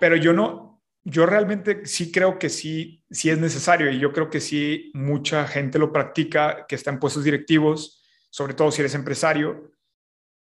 [0.00, 0.67] pero yo no,
[1.08, 5.46] yo realmente sí creo que sí, sí es necesario y yo creo que sí mucha
[5.46, 9.72] gente lo practica que está en puestos directivos, sobre todo si eres empresario.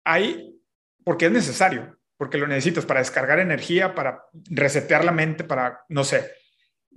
[0.06, 0.60] Hay
[1.04, 6.04] porque es necesario, porque lo necesitas para descargar energía, para resetear la mente, para, no
[6.04, 6.32] sé,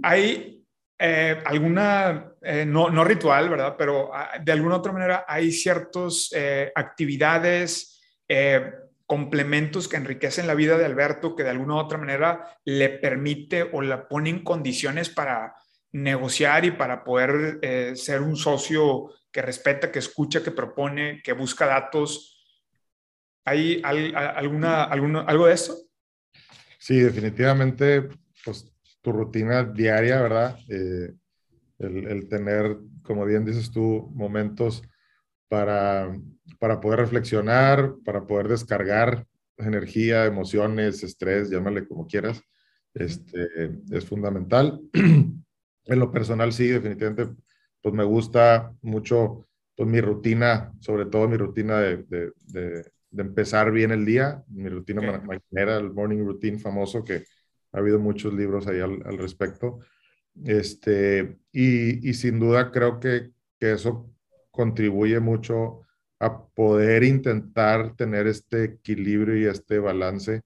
[0.03, 0.63] hay
[0.99, 3.77] eh, alguna, eh, no, no, ritual, ¿verdad?
[3.79, 7.99] Pero ah, de alguna otra manera hay ciertas eh, actividades,
[8.29, 8.71] eh,
[9.07, 13.63] complementos que enriquecen la vida de Alberto, que de alguna u otra manera le permite
[13.63, 15.55] o la pone en condiciones para
[15.93, 21.33] negociar y para poder eh, ser un socio que respeta, que escucha, que propone, que
[21.33, 22.35] busca datos,
[23.45, 25.77] ¿Hay alguna, alguna, algo de eso?
[26.79, 28.09] Sí, definitivamente,
[28.45, 30.59] pues tu rutina diaria, ¿verdad?
[30.69, 31.13] Eh,
[31.79, 34.83] el, el, tener, como bien dices tú, momentos
[35.49, 36.19] para,
[36.59, 39.27] para poder reflexionar, para poder descargar
[39.57, 42.43] energía, emociones, estrés, llámale como quieras,
[42.95, 43.49] este,
[43.91, 44.81] es fundamental.
[44.93, 47.29] en lo personal, sí, definitivamente,
[47.81, 53.23] pues me gusta mucho pues, mi rutina, sobre todo mi rutina de, de, de, de
[53.23, 55.21] empezar bien el día, mi rutina okay.
[55.27, 57.25] mañanera, el morning routine famoso, que
[57.73, 59.81] ha habido muchos libros ahí al, al respecto.
[60.45, 63.31] Este, y, y, sin duda creo que,
[63.61, 64.11] que, eso
[64.55, 65.81] contribuye mucho
[66.21, 70.43] a poder intentar tener este equilibrio y este balance,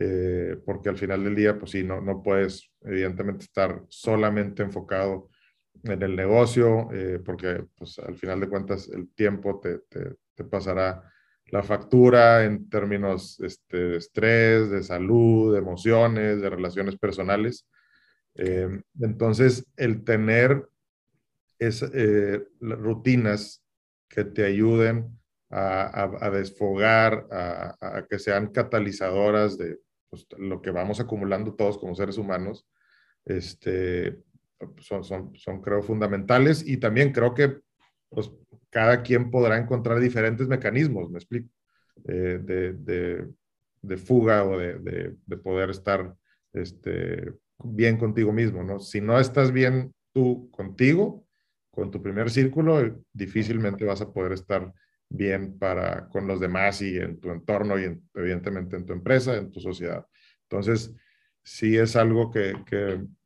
[0.00, 5.28] eh, porque al final del día, pues sí, no, no puedes evidentemente estar solamente enfocado
[5.84, 10.44] en el negocio, eh, porque pues al final de cuentas el tiempo te, te, te
[10.44, 11.02] pasará
[11.46, 17.66] la factura en términos este, de estrés, de salud, de emociones, de relaciones personales.
[18.34, 20.66] Eh, entonces, el tener
[21.66, 23.64] es, eh, rutinas
[24.08, 25.18] que te ayuden
[25.50, 32.16] a, desfogar, a, que sean catalizadoras de pues, lo que vamos acumulando todos como seres
[32.16, 32.66] humanos,
[33.26, 34.18] este,
[34.78, 37.60] son, son, son creo fundamentales y también creo que
[38.08, 38.30] pues,
[38.70, 41.50] cada quien podrá encontrar diferentes mecanismos, me explico,
[42.08, 43.26] eh, de, de,
[43.82, 46.14] de, fuga o de, de, poder estar
[46.52, 48.80] este, bien contigo mismo, ¿no?
[48.80, 51.21] Si no estás bien tú contigo,
[51.72, 54.72] con tu primer círculo, difícilmente vas a poder estar
[55.08, 59.50] bien para con los demás y en tu entorno y evidentemente en tu empresa, en
[59.50, 60.06] tu sociedad.
[60.48, 60.94] Entonces,
[61.42, 62.54] sí es algo que,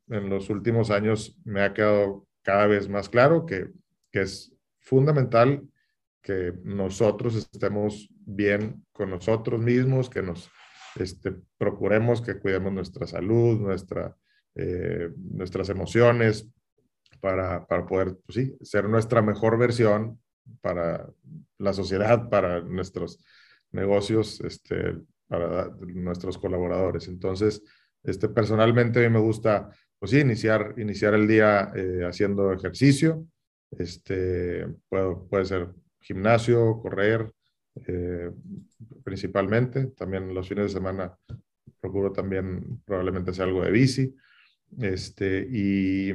[0.09, 3.69] en los últimos años me ha quedado cada vez más claro que,
[4.11, 5.67] que es fundamental
[6.21, 10.49] que nosotros estemos bien con nosotros mismos, que nos
[10.95, 14.15] este, procuremos que cuidemos nuestra salud, nuestra,
[14.55, 16.49] eh, nuestras emociones,
[17.19, 20.19] para, para poder, pues sí, ser nuestra mejor versión
[20.61, 21.09] para
[21.57, 23.23] la sociedad, para nuestros
[23.71, 27.07] negocios, este, para nuestros colaboradores.
[27.07, 27.61] Entonces,
[28.03, 33.25] este, personalmente a mí me gusta, pues sí, iniciar, iniciar el día eh, haciendo ejercicio.
[33.71, 37.31] Este, puedo, puede ser gimnasio, correr,
[37.85, 38.31] eh,
[39.03, 39.87] principalmente.
[39.87, 41.17] También los fines de semana
[41.79, 44.15] procuro también probablemente hacer algo de bici.
[44.79, 46.13] Este, y,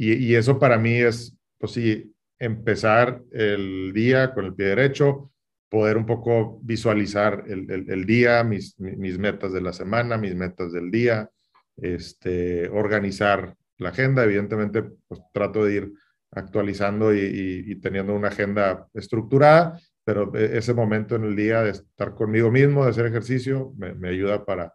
[0.00, 5.32] y, eso para mí es, pues sí, empezar el día con el pie derecho,
[5.68, 10.72] poder un poco visualizar el, el, día, mis, mis, metas de la semana, mis metas
[10.72, 11.28] del día,
[11.76, 14.22] este, organizar la agenda.
[14.22, 15.92] Evidentemente, pues trato de ir
[16.30, 21.70] actualizando y, y, teniendo una agenda estructurada, pero e, ese momento en el día de
[21.70, 24.74] estar conmigo mismo, de hacer ejercicio, me, me ayuda para,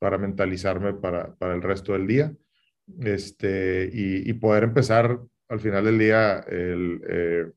[0.00, 2.34] para mentalizarme para, para, el resto del día
[3.00, 7.52] este, y, y poder empezar al final del día, el, eh,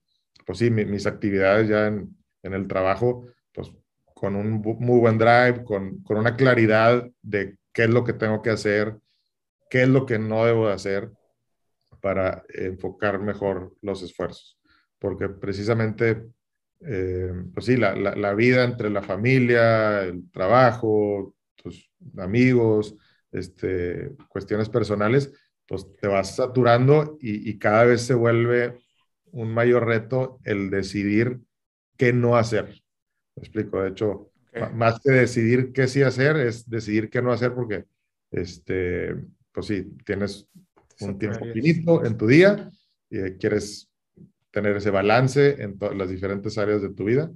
[0.45, 3.71] pues sí, mis actividades ya en, en, el trabajo, pues
[4.13, 8.41] con un muy buen drive, con, con, una claridad de qué es lo que tengo
[8.41, 8.97] que hacer,
[9.69, 11.11] qué es lo que no debo de hacer
[12.01, 14.59] para enfocar mejor los esfuerzos.
[14.99, 16.23] Porque precisamente,
[16.81, 22.95] eh, pues sí, la, la, la, vida entre la familia, el trabajo, tus amigos,
[23.31, 25.31] este, cuestiones personales,
[25.67, 28.79] pues te vas saturando y, cada vez se vuelve
[29.31, 31.39] un mayor reto el decidir
[31.95, 32.81] qué no hacer.
[33.35, 34.31] Me explico, de hecho,
[34.73, 37.85] más que decidir qué sí hacer, es decidir qué no hacer porque,
[38.31, 39.15] este,
[39.51, 40.47] pues sí, tienes
[41.01, 42.71] un tiempo finito en tu día
[43.09, 43.89] y quieres
[44.51, 47.31] tener ese balance en todas las diferentes áreas de tu vida.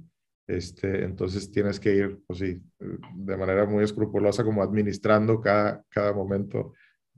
[0.46, 6.12] Este, entonces tienes que ir, pues sí, de manera muy escrupulosa como administrando cada, cada
[6.12, 6.74] momento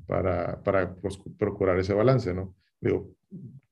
[0.07, 2.55] para, para pues, procurar ese balance, ¿no?
[2.81, 3.11] Digo,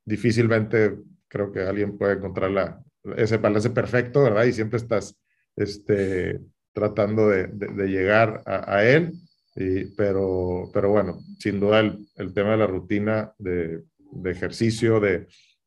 [0.04, 0.96] difícilmente
[1.28, 2.82] creo que alguien puede encontrar la,
[3.16, 4.44] ese balance perfecto, ¿verdad?
[4.44, 5.16] Y siempre estás
[5.56, 6.40] este,
[6.72, 9.12] tratando de, de, llegar a, a él,
[9.54, 15.00] y, pero, pero bueno, sin duda el, el tema de la rutina de, de ejercicio,
[15.00, 15.26] de,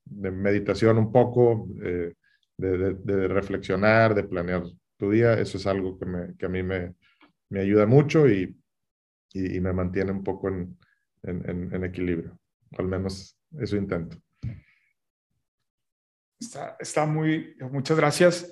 [0.10, 2.14] meditación un poco, eh,
[2.58, 4.64] de, reflexionar, de planear
[4.98, 6.96] tu día, eso es algo que, me, que a mí me,
[7.50, 8.60] me ayuda mucho y,
[9.34, 10.78] y, me mantiene un poco en,
[11.24, 12.38] en, en, equilibrio.
[12.78, 14.18] Al menos eso intento.
[16.40, 18.52] Está, está muy, muchas gracias.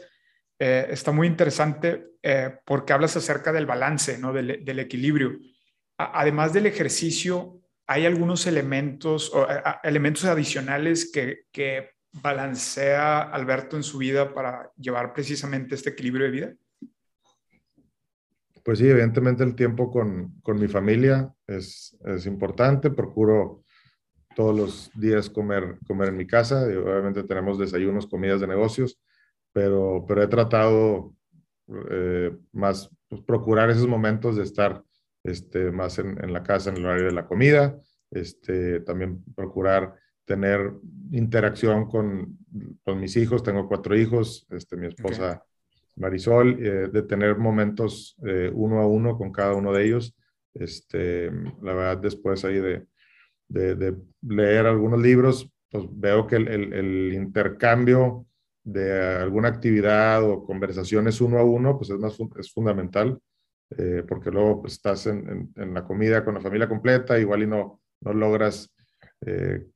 [0.57, 4.31] Eh, está muy interesante eh, porque hablas acerca del balance, ¿no?
[4.31, 5.37] del, equilibrio.
[5.97, 9.47] Además del ejercicio, ¿hay algunos elementos o
[9.83, 16.31] elementos adicionales que, que balancea Alberto en su vida para llevar precisamente este equilibrio de
[16.31, 16.53] vida?
[18.63, 22.89] Pues sí, evidentemente el tiempo con, con mi familia es, es, importante.
[22.89, 23.63] Procuro
[24.35, 26.67] todos los días comer, comer en mi casa.
[26.71, 28.99] Y obviamente tenemos desayunos, comidas de negocios,
[29.53, 31.13] pero, pero he tratado
[31.91, 34.83] eh, más pues, procurar esos momentos de estar
[35.23, 37.79] este, más en, en, la casa en el horario de la comida.
[38.09, 39.93] Este, también procurar
[40.25, 40.73] tener
[41.11, 42.37] interacción con,
[42.83, 43.43] con mis hijos.
[43.43, 44.45] Tengo cuatro hijos.
[44.49, 45.43] Este, mi esposa
[45.95, 50.15] Marisol, eh, de tener momentos eh, uno a uno con cada uno de ellos.
[50.53, 52.85] Este, la verdad, después ahí de,
[53.47, 58.25] de, de leer algunos libros, pues veo que el, el, el, intercambio
[58.63, 63.19] de alguna actividad o conversaciones uno a uno, pues es, más, es fundamental,
[63.77, 67.43] eh, porque luego pues, estás en, en, en, la comida con la familia completa, igual
[67.43, 68.73] y no, no logras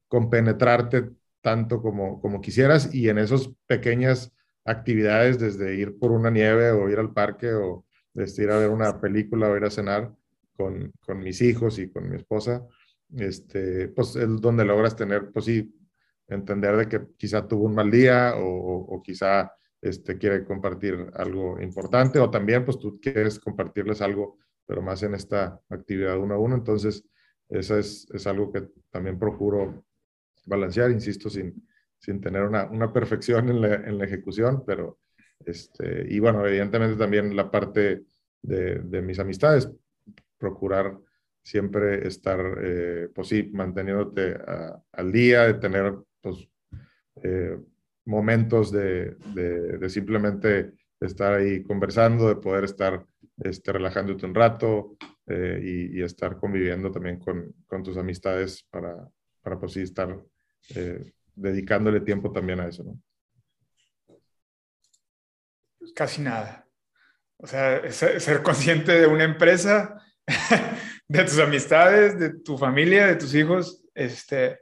[0.08, 1.10] compenetrarte
[1.42, 4.34] tanto como, como quisieras, y en esas pequeñas
[4.66, 8.70] actividades desde ir por una nieve o ir al parque o este, ir a ver
[8.70, 10.14] una película o ir a cenar
[10.56, 12.68] con, con mis hijos y con mi esposa,
[13.16, 15.74] este, pues es donde logras tener, pues sí,
[16.28, 21.60] entender de que quizá tuvo un mal día o, o, quizá este, quiere compartir algo
[21.62, 26.40] importante o también pues tú quieres compartirles algo, pero más en esta actividad uno a
[26.40, 26.56] uno.
[26.56, 27.04] Entonces,
[27.50, 29.84] eso es, es algo que también procuro
[30.46, 35.00] balancear, insisto, sin, sin tener una, una perfección en la, en la, ejecución, pero,
[35.46, 38.04] este, y bueno, evidentemente también la parte
[38.42, 39.70] de, de mis amistades,
[40.38, 40.98] procurar
[41.44, 44.38] siempre estar, eh, pues sí, manteniéndote
[44.92, 46.48] al día, de tener, pues,
[47.24, 47.58] eh,
[48.06, 53.06] momentos de, de, de, simplemente estar ahí conversando, de poder estar
[53.38, 54.96] este, relajándote un rato
[55.30, 59.08] eh, y, y, estar conviviendo también con, con tus amistades para,
[59.42, 60.20] para pues sí, estar
[60.76, 63.00] eh, dedicándole tiempo también a eso, ¿no?
[65.96, 66.68] Casi nada.
[67.38, 70.02] O sea, ser consciente de una empresa,
[71.08, 74.60] de tus amistades, de tu familia, de tus hijos, este,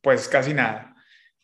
[0.00, 0.94] pues casi nada.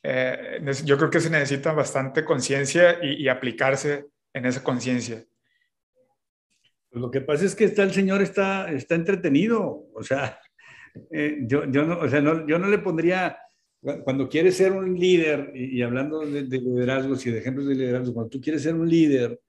[0.02, 5.24] Eh, yo creo que se necesita bastante conciencia y, y, aplicarse en esa conciencia.
[6.92, 10.38] Lo que pasa es que está, el señor está, está entretenido, o sea,
[11.12, 13.38] eh, yo, yo, no, o sea no, yo no le pondría,
[14.04, 17.76] cuando quieres ser un líder, y, y hablando de, de, liderazgos y de ejemplos de
[17.76, 19.40] liderazgo, cuando tú quieres ser un líder,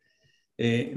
[0.58, 0.96] eh,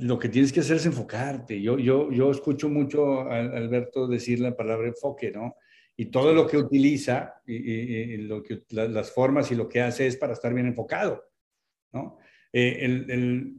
[0.00, 1.60] lo que tienes que hacer es enfocarte.
[1.60, 5.56] Yo, yo, yo escucho mucho a Alberto decir la palabra enfoque, ¿no?
[5.96, 9.68] Y todo lo que utiliza, y, y, y lo que, la, las formas y lo
[9.68, 11.24] que hace es para estar bien enfocado,
[11.92, 12.18] ¿no?
[12.52, 13.54] Eh, el, el,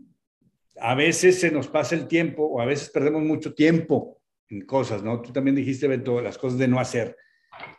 [0.82, 5.04] a veces se nos pasa el tiempo o a veces perdemos mucho tiempo en cosas,
[5.04, 5.22] ¿no?
[5.22, 7.16] Tú también dijiste, Beto, las cosas de no hacer.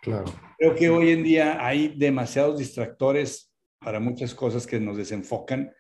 [0.03, 0.27] Claro.
[0.59, 5.73] Creo que hoy en día hay demasiados distractores para muchas cosas que nos desenfocan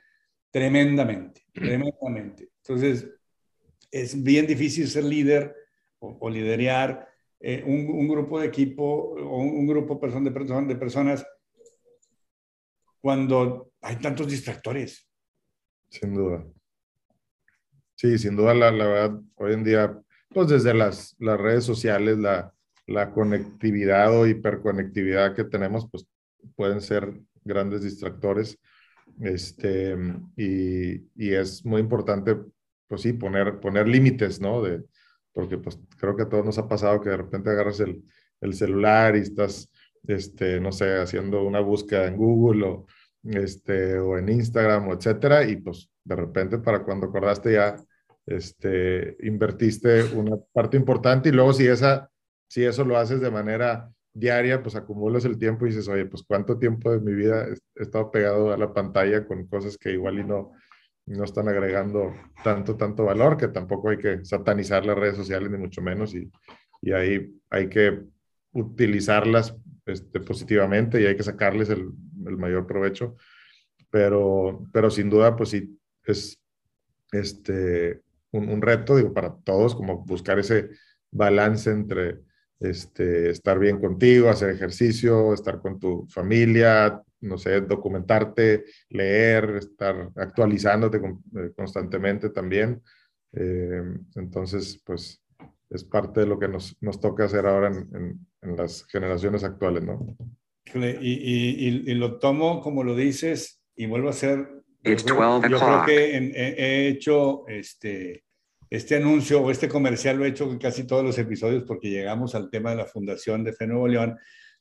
[0.51, 2.51] tremendamente, tremendamente.
[2.63, 3.09] Entonces,
[3.91, 5.55] es bien difícil ser líder
[5.99, 7.09] o, o liderear
[7.41, 10.01] eh, un, un, grupo de equipo o un, un grupo de,
[10.31, 11.27] person de personas
[13.01, 15.09] cuando hay tantos distractores.
[15.89, 16.47] Sin duda.
[18.01, 22.17] Sí, sin duda, la, la verdad, hoy en día, pues desde las, las redes sociales,
[22.17, 22.51] la,
[22.87, 26.07] la conectividad o hiperconectividad que tenemos, pues
[26.57, 28.59] pueden ser grandes distractores.
[29.21, 29.95] Este,
[30.35, 32.39] y, y, es muy importante,
[32.89, 34.63] pues sí, poner, poner límites, ¿no?
[34.63, 34.83] De,
[35.35, 38.03] porque pues creo que a todos nos ha pasado que de repente agarras el,
[38.41, 39.71] el celular y estás,
[40.07, 42.87] este, no sé, haciendo una búsqueda en Google o,
[43.25, 47.77] este, o en Instagram o etcétera, y pues de repente para cuando acordaste ya,
[48.27, 52.11] este, invertiste una parte importante y luego si, esa,
[52.49, 56.23] si eso lo haces de manera diaria, pues acumulas el tiempo y dices, oye, pues
[56.27, 60.19] cuánto tiempo de mi vida he estado pegado a la pantalla con cosas que igual
[60.19, 60.53] y no,
[61.07, 65.59] no están agregando tanto, tanto valor, que tampoco hay que satanizar las redes sociales, ni
[65.59, 66.31] mucho menos, y,
[66.83, 68.01] y ahí hay que
[68.53, 69.57] utilizarlas
[69.87, 71.91] este, positivamente y hay que sacarles el,
[72.27, 73.17] el, mayor provecho,
[73.91, 76.41] pero, pero sin duda, pues sí, es
[77.13, 78.03] este,
[78.33, 80.71] un, reto, digo, para todos, como buscar ese
[81.11, 82.21] balance entre
[82.61, 90.11] este, estar bien contigo, hacer ejercicio, estar con tu familia, no sé, documentarte, leer, estar
[90.17, 92.83] actualizándote eh, constantemente también.
[93.33, 93.83] Eh,
[94.17, 95.23] entonces, pues
[95.71, 99.85] es parte de lo que nos, nos toca hacer ahora en, en, las generaciones actuales,
[99.85, 100.17] ¿no?
[100.75, 104.60] Y, y, y, lo tomo como lo dices y vuelvo a hacer.
[104.83, 108.25] Yo, creo, yo creo que en, he, he hecho este,
[108.71, 112.35] este anuncio o este comercial lo he hecho en casi todos los episodios porque llegamos
[112.35, 114.17] al tema de la fundación de Fe Nuevo León,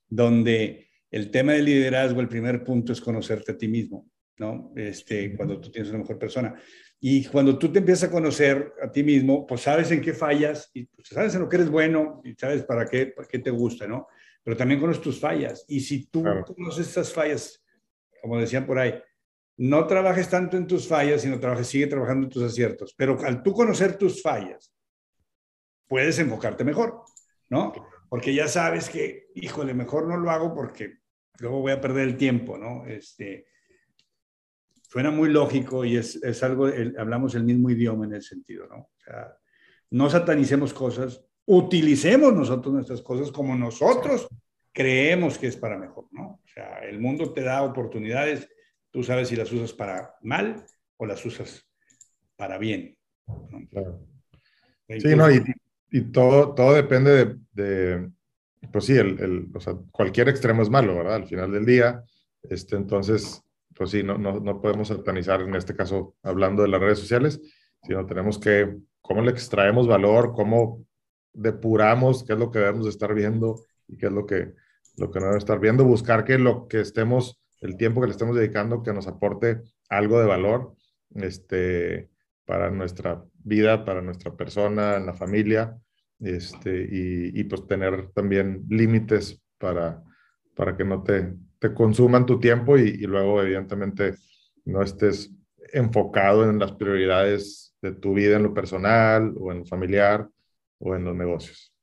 [0.07, 4.71] donde el tema del liderazgo, el primer punto es conocerte a ti mismo, ¿no?
[4.75, 6.55] Este, cuando tú tienes una mejor persona.
[6.99, 10.69] Y cuando tú te empiezas a conocer a ti mismo, pues sabes en qué fallas
[10.73, 13.51] y pues sabes en lo que eres bueno y sabes para qué, para qué te
[13.51, 14.07] gusta, ¿no?
[14.43, 15.65] Pero también conoces tus fallas.
[15.67, 16.43] Y si tú claro.
[16.43, 17.63] conoces esas fallas,
[18.21, 18.93] como decían por ahí,
[19.59, 22.93] no trabajes tanto en tus fallas, sino trabajes, sigue trabajando en tus aciertos.
[22.95, 24.73] Pero al tú conocer tus fallas,
[25.85, 27.03] puedes enfocarte mejor,
[27.49, 27.73] ¿no?
[28.07, 30.99] Porque ya sabes que, híjole, mejor no lo hago porque
[31.39, 32.85] luego voy a perder el tiempo, ¿no?
[32.85, 33.47] Este,
[34.87, 38.65] suena muy lógico y es, es algo, el, hablamos el mismo idioma en el sentido,
[38.65, 38.77] ¿no?
[38.77, 39.35] O sea,
[39.89, 44.29] no satanicemos cosas, utilicemos nosotros nuestras cosas como nosotros
[44.71, 46.39] creemos que es para mejor, ¿no?
[46.41, 48.47] O sea, el mundo te da oportunidades,
[48.91, 50.65] tú sabes si las usas para mal
[50.97, 51.65] o las usas
[52.35, 52.97] para bien.
[53.27, 53.67] ¿no?
[53.69, 54.05] Claro.
[54.87, 55.43] Sí, no, y,
[55.91, 58.11] y, todo, todo depende de, de
[58.71, 61.15] pues sí, el, el, o sea, cualquier extremo es malo, ¿verdad?
[61.15, 62.03] Al final del día,
[62.43, 63.43] este, entonces,
[63.75, 67.39] pues sí, no, no, no podemos satanizar en este caso hablando de las redes sociales,
[67.83, 70.85] sino tenemos que, cómo le extraemos valor, cómo
[71.33, 74.53] depuramos qué es lo que debemos estar viendo y qué es lo que,
[74.97, 78.11] lo que no debemos estar viendo, buscar que lo que estemos, el tiempo que le
[78.11, 80.75] estemos dedicando, que nos aporte algo de valor
[81.15, 82.09] este,
[82.45, 85.77] para nuestra vida, para nuestra persona, en la familia,
[86.19, 90.03] este, y, y pues tener también límites para,
[90.55, 94.15] para que no te, te consuman tu tiempo y, y, luego evidentemente
[94.65, 95.31] no estés
[95.73, 100.27] enfocado en las prioridades de tu vida en lo personal o en lo familiar
[100.79, 101.73] o en los negocios.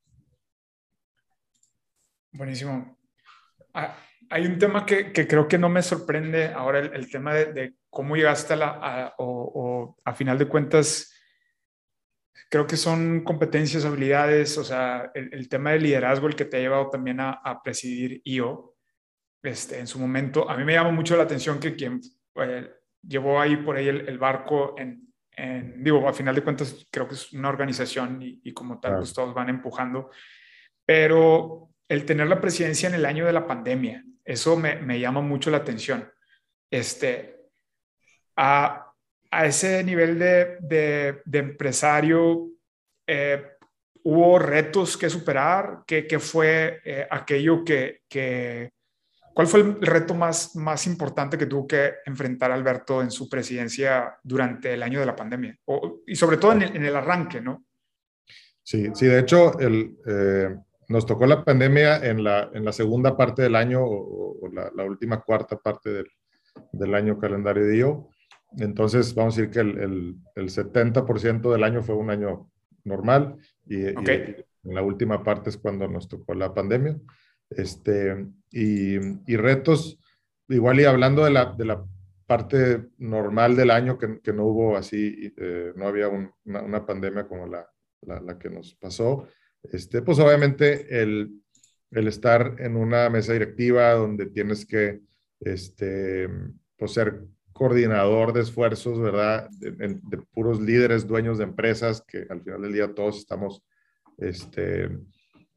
[2.32, 2.98] Buenísimo.
[3.72, 3.96] Ah,
[4.30, 7.52] hay un tema que, que, creo que no me sorprende ahora, el, el tema de,
[7.52, 11.12] de, cómo llegaste a la, a, o, o, a final de cuentas,
[12.50, 16.56] creo que son competencias, habilidades, o sea, el, el tema de liderazgo, el que te
[16.56, 18.74] ha llevado también a, a presidir IO.
[19.42, 22.00] Este, en su momento, a mí me llama mucho la atención que quien
[22.36, 22.68] eh,
[23.00, 27.06] llevó ahí por ahí el, el barco en, en, digo, a final de cuentas creo
[27.06, 29.02] que es una organización y, y como tal, claro.
[29.02, 30.10] pues todos van empujando,
[30.84, 35.20] pero el tener la presidencia en el año de la pandemia, eso me, me llama
[35.20, 36.10] mucho la atención.
[36.70, 37.48] Este,
[38.36, 38.92] a,
[39.30, 40.58] a ese nivel de,
[41.24, 42.48] de, empresario,
[43.06, 43.52] eh,
[44.02, 45.84] ¿hubo retos que superar?
[45.86, 48.72] ¿Qué, qué fue eh, aquello que, que,
[49.32, 54.18] ¿Cuál fue el reto más, más importante que tuvo que enfrentar Alberto en su presidencia
[54.24, 55.56] durante el año de la pandemia?
[56.06, 57.66] Y sobre todo en el, en el, arranque, ¿no?
[58.62, 60.56] Sí, sí, de hecho, el, eh,
[60.88, 64.70] nos tocó la pandemia en la, en la segunda parte del año o, o la,
[64.74, 66.06] la, última cuarta parte del,
[66.72, 68.08] del, año calendario de IO.
[68.58, 72.50] Entonces, vamos a decir que el, el, el 70% del año fue un año
[72.84, 74.36] normal y, okay.
[74.38, 76.96] y, en la última parte es cuando nos tocó la pandemia.
[77.50, 80.00] Este, y, y, retos,
[80.48, 81.84] igual y hablando de la, de la
[82.26, 86.86] parte normal del año, que, que no hubo así, eh, no había un, una, una,
[86.86, 87.68] pandemia como la,
[88.02, 89.28] la, la, que nos pasó,
[89.72, 91.42] este, pues obviamente el,
[91.90, 95.00] el estar en una mesa directiva donde tienes que
[95.40, 96.28] este,
[96.76, 99.48] pues ser coordinador de esfuerzos, ¿verdad?
[99.58, 103.62] De, de, de, puros líderes, dueños de empresas, que al final del día todos estamos
[104.18, 104.88] este,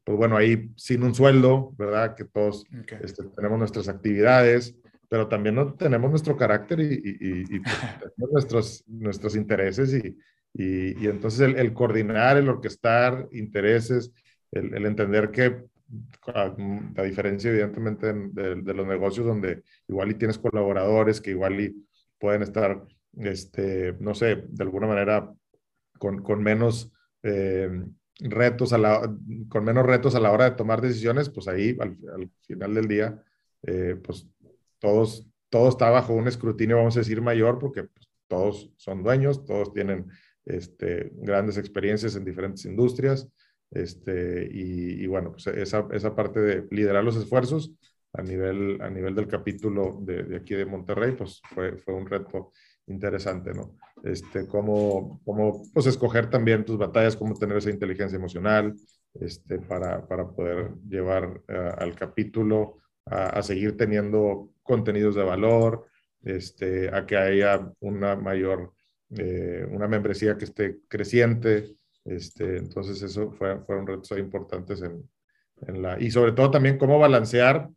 [0.04, 2.14] pues bueno, ahí sin un sueldo, ¿verdad?
[2.14, 2.98] Que todos okay.
[3.02, 4.74] este, tenemos nuestras actividades,
[5.08, 7.76] pero también no, tenemos nuestro carácter y, y, y pues,
[8.32, 10.16] nuestros, nuestros intereses y,
[10.52, 14.12] y entonces el, el, coordinar, el orquestar intereses,
[14.50, 15.64] el, el entender que
[16.34, 16.54] a,
[16.96, 21.86] a, diferencia evidentemente de, de, los negocios donde igual y tienes colaboradores que igual y
[22.18, 22.84] pueden estar,
[23.18, 25.32] este, no sé, de alguna manera
[25.98, 26.92] con, con menos...
[27.22, 27.84] Eh,
[28.20, 29.14] retos a la,
[29.48, 32.88] con menos retos a la hora de tomar decisiones, pues ahí al, al final del
[32.88, 33.22] día,
[33.62, 34.26] eh, pues
[34.78, 39.44] todos, todo está bajo un escrutinio, vamos a decir, mayor, porque pues, todos son dueños,
[39.44, 40.06] todos tienen
[40.56, 43.28] este, grandes experiencias en diferentes industrias,
[43.70, 47.72] este, y, y bueno, pues esa, esa, parte de liderar los esfuerzos
[48.12, 52.06] a nivel, a nivel del capítulo de, de aquí de Monterrey, pues fue, fue un
[52.06, 52.52] reto
[52.86, 53.76] interesante, ¿no?
[54.02, 58.74] Este, cómo, cómo pues, escoger también tus batallas, cómo tener esa inteligencia emocional
[59.14, 65.86] este, para, para poder llevar uh, al capítulo a, a, seguir teniendo contenidos de valor,
[66.22, 68.72] este, a que haya una mayor,
[69.16, 71.76] eh, una membresía que esté creciente.
[72.04, 75.08] Este, entonces, eso fue, fueron retos importantes en,
[75.66, 76.00] en la...
[76.00, 77.68] Y sobre todo también cómo balancear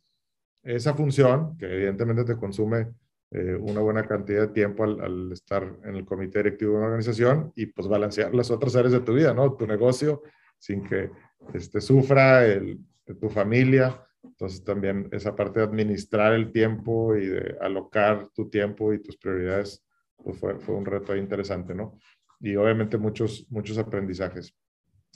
[0.64, 2.94] esa función, que evidentemente te consume
[3.32, 6.88] eh, una buena cantidad de tiempo al, al, estar en el comité directivo de una
[6.88, 9.56] organización y pues balancear las otras áreas de tu vida, ¿no?
[9.56, 10.22] Tu negocio
[10.60, 11.10] sin que
[11.54, 12.80] este, sufra el,
[13.20, 14.00] tu familia.
[14.24, 19.18] Entonces también esa parte de administrar el tiempo y de alocar tu tiempo y tus
[19.18, 19.84] prioridades,
[20.24, 22.00] pues fue, fue un reto interesante, ¿no?
[22.40, 24.56] Y obviamente muchos, muchos aprendizajes.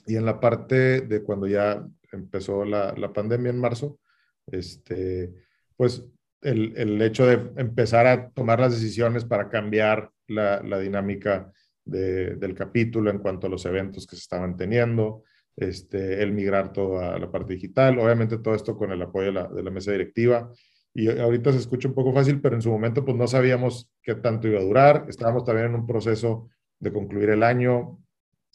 [0.06, 3.98] Y en la parte de cuando ya empezó la, la pandemia en marzo,
[4.46, 5.34] este,
[5.76, 6.04] pues
[6.40, 11.52] el, el, hecho de empezar a tomar las decisiones para cambiar la, la dinámica
[11.84, 15.24] de, del capítulo en cuanto a los eventos que se estaban teniendo,
[15.56, 19.32] este, el migrar todo a la parte digital, obviamente todo esto con el apoyo de
[19.32, 20.52] la, de la mesa directiva.
[20.94, 24.14] Y ahorita se escucha un poco fácil, pero en su momento pues no sabíamos qué
[24.14, 25.06] tanto iba a durar.
[25.08, 26.48] Estábamos también en un proceso
[26.80, 27.98] de concluir el año,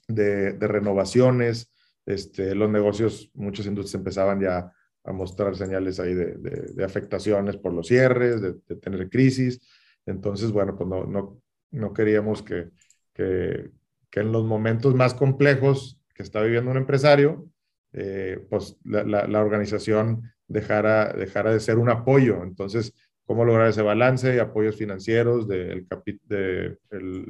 [0.08, 1.72] de, renovaciones.
[2.06, 4.72] Este, los negocios, muchas industrias empezaban ya
[5.06, 9.62] a mostrar señales ahí de, afectaciones por los cierres, de, tener crisis.
[10.06, 12.70] Entonces, bueno, pues no, no, no queríamos que,
[13.14, 13.72] que,
[14.10, 17.48] que, en los momentos más complejos que está viviendo un empresario,
[17.94, 22.44] eh, pues la, organización dejara, dejara de ser un apoyo.
[22.44, 22.94] Entonces,
[23.26, 25.86] cómo lograr ese balance y apoyos financieros de,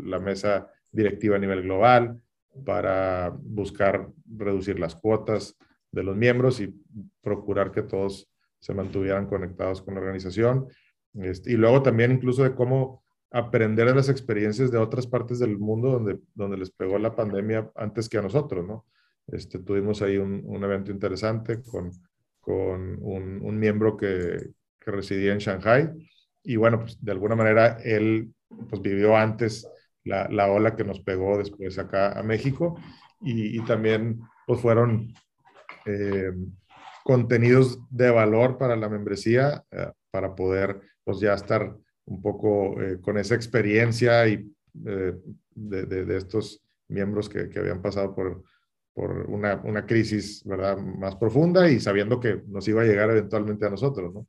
[0.06, 2.22] la mesa directiva a nivel global
[2.66, 5.56] para buscar reducir las cuotas
[5.92, 6.74] de los miembros y
[7.22, 10.68] procurar que todos se mantuvieran conectados con la organización.
[11.16, 15.58] Este, y luego también incluso de cómo aprender de las experiencias de otras partes del
[15.58, 18.86] mundo donde, donde les pegó la pandemia antes que a nosotros, ¿no?
[19.28, 21.92] Este, tuvimos ahí un, un evento interesante con,
[22.44, 24.52] con un, miembro que,
[24.86, 25.90] residía en Shanghai.
[26.44, 28.34] Y bueno, pues de alguna manera él
[28.70, 29.66] pues vivió antes
[30.04, 32.78] la, la ola que nos pegó después acá a México.
[33.22, 35.14] Y, también pues fueron
[35.86, 36.34] eh,
[37.06, 43.00] contenidos de valor para la membresía eh, para poder pues ya estar un poco eh,
[43.00, 48.44] con esa experiencia y de, estos miembros que habían pasado por,
[48.94, 50.78] por una, una, crisis ¿verdad?
[50.78, 54.28] más profunda y sabiendo que nos iba a llegar eventualmente a nosotros, ¿no?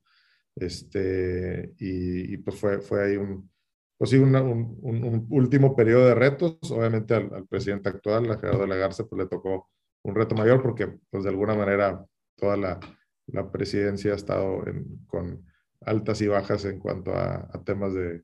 [0.56, 3.50] Este, y, y pues fue, fue ahí un,
[3.98, 6.58] pues sí, un, un, un, último periodo de retos.
[6.70, 9.68] Obviamente al, al, presidente actual, a Gerardo de la Garza, pues le tocó
[10.02, 12.04] un reto mayor porque pues de alguna manera
[12.36, 12.80] toda la,
[13.26, 15.44] la presidencia ha estado en, con
[15.80, 18.22] altas y bajas en cuanto a, a temas de,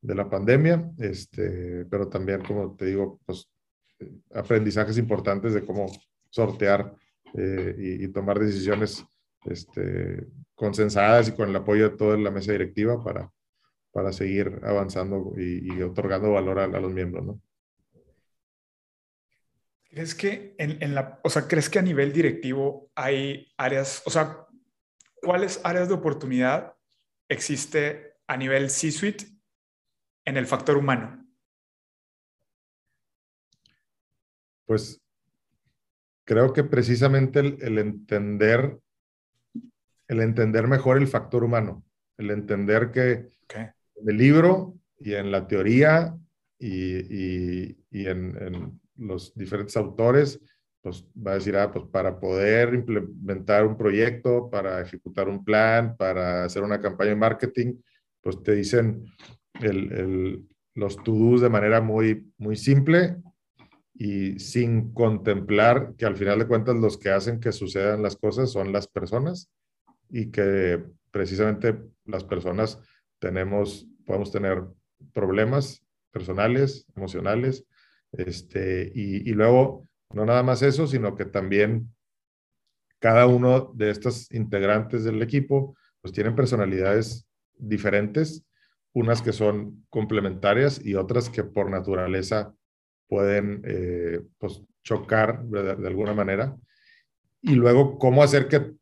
[0.00, 3.48] de, la pandemia, este, pero también, como te digo, pues
[4.34, 5.86] aprendizajes importantes de cómo
[6.30, 6.94] sortear
[7.34, 9.04] eh, y, tomar decisiones
[9.44, 13.30] este, consensadas y con el apoyo de toda la mesa directiva para,
[13.92, 17.40] para seguir avanzando y, y otorgando valor a, a, los miembros, ¿no?
[19.90, 24.10] ¿Crees que en, en, la, o sea, crees que a nivel directivo hay áreas, o
[24.10, 24.46] sea,
[25.22, 26.74] cuáles áreas de oportunidad
[27.28, 29.26] existe a nivel C-suite
[30.24, 31.25] en el factor humano?
[34.66, 35.00] Pues
[36.26, 38.78] creo que precisamente el, el, entender,
[40.08, 41.84] el entender mejor el factor humano,
[42.18, 43.68] el entender que okay.
[43.94, 46.14] en el libro y en la teoría
[46.58, 50.40] y, y, y en, en, los diferentes autores,
[50.80, 55.94] pues va a decir, ah, pues para poder implementar un proyecto, para ejecutar un plan,
[55.98, 57.74] para hacer una campaña de marketing,
[58.22, 59.04] pues te dicen
[59.60, 63.16] el, el, los to-dos de manera muy, muy simple
[63.98, 68.52] y sin contemplar que al final de cuentas los que hacen que sucedan las cosas
[68.52, 69.50] son las personas
[70.10, 72.78] y que precisamente las personas
[73.18, 74.64] tenemos, podemos tener
[75.12, 77.64] problemas personales, emocionales,
[78.12, 81.94] este, y, y luego no nada más eso, sino que también
[82.98, 88.44] cada uno de estos integrantes del equipo pues tienen personalidades diferentes,
[88.92, 92.54] unas que son complementarias y otras que por naturaleza
[93.08, 96.56] pueden eh, pues, chocar de, de, alguna manera.
[97.40, 98.72] Y luego, cómo hacer que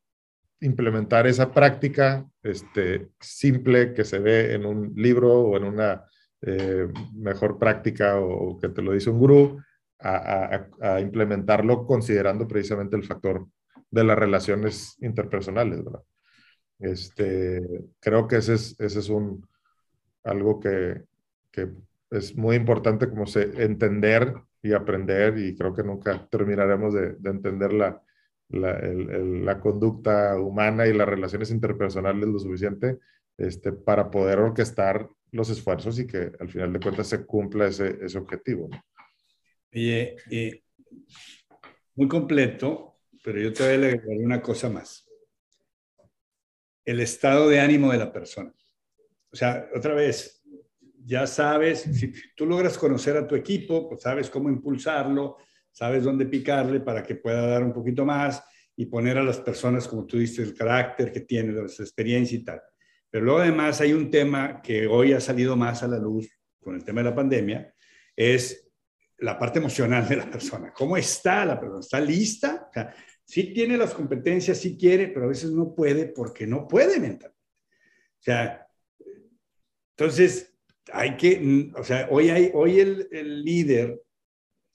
[0.61, 6.05] implementar esa práctica este, simple que se ve en un libro o en una
[6.43, 9.61] eh, mejor práctica o, o, que te lo dice un gurú,
[10.01, 13.47] a, a, a, implementarlo considerando precisamente el factor
[13.91, 15.83] de las relaciones interpersonales.
[15.85, 16.03] ¿verdad?
[16.79, 17.63] Este,
[18.01, 19.47] creo que ese es, ese es un,
[20.25, 21.03] algo que,
[21.51, 21.71] que
[22.17, 27.31] es muy importante como se, entender y aprender y creo que nunca terminaremos de, de
[27.31, 28.03] entender la,
[28.49, 32.99] la, el, el, la, conducta humana y las relaciones interpersonales lo suficiente
[33.37, 37.99] este, para poder orquestar los esfuerzos y que al final de cuentas se cumpla ese,
[38.01, 38.69] ese objetivo.
[38.71, 38.83] ¿no?
[41.97, 45.09] Muy completo, pero yo te voy a agregar una cosa más.
[46.85, 48.55] El estado de ánimo de la persona.
[49.33, 50.44] O sea, otra vez,
[51.05, 55.37] ya sabes, si tú logras conocer a tu equipo, pues sabes cómo impulsarlo,
[55.71, 58.43] sabes dónde picarle para que pueda dar un poquito más
[58.77, 62.45] y poner a las personas, como tú dices, el carácter que tiene, la experiencia y
[62.45, 62.61] tal.
[63.11, 66.29] Pero luego además hay un tema que hoy ha salido más a la luz
[66.59, 67.75] con el tema de la pandemia,
[68.17, 68.69] es
[69.19, 70.73] la parte emocional de la persona.
[70.73, 71.81] ¿Cómo está la persona?
[71.81, 72.67] ¿Está lista?
[72.71, 72.95] O sea,
[73.25, 77.27] sí tiene las competencias, sí quiere, pero a veces no puede porque no puede mentalmente.
[77.27, 78.67] O sea,
[79.97, 80.54] entonces,
[80.93, 84.03] hay que, o sea, hoy, hay, hoy el, el, líder,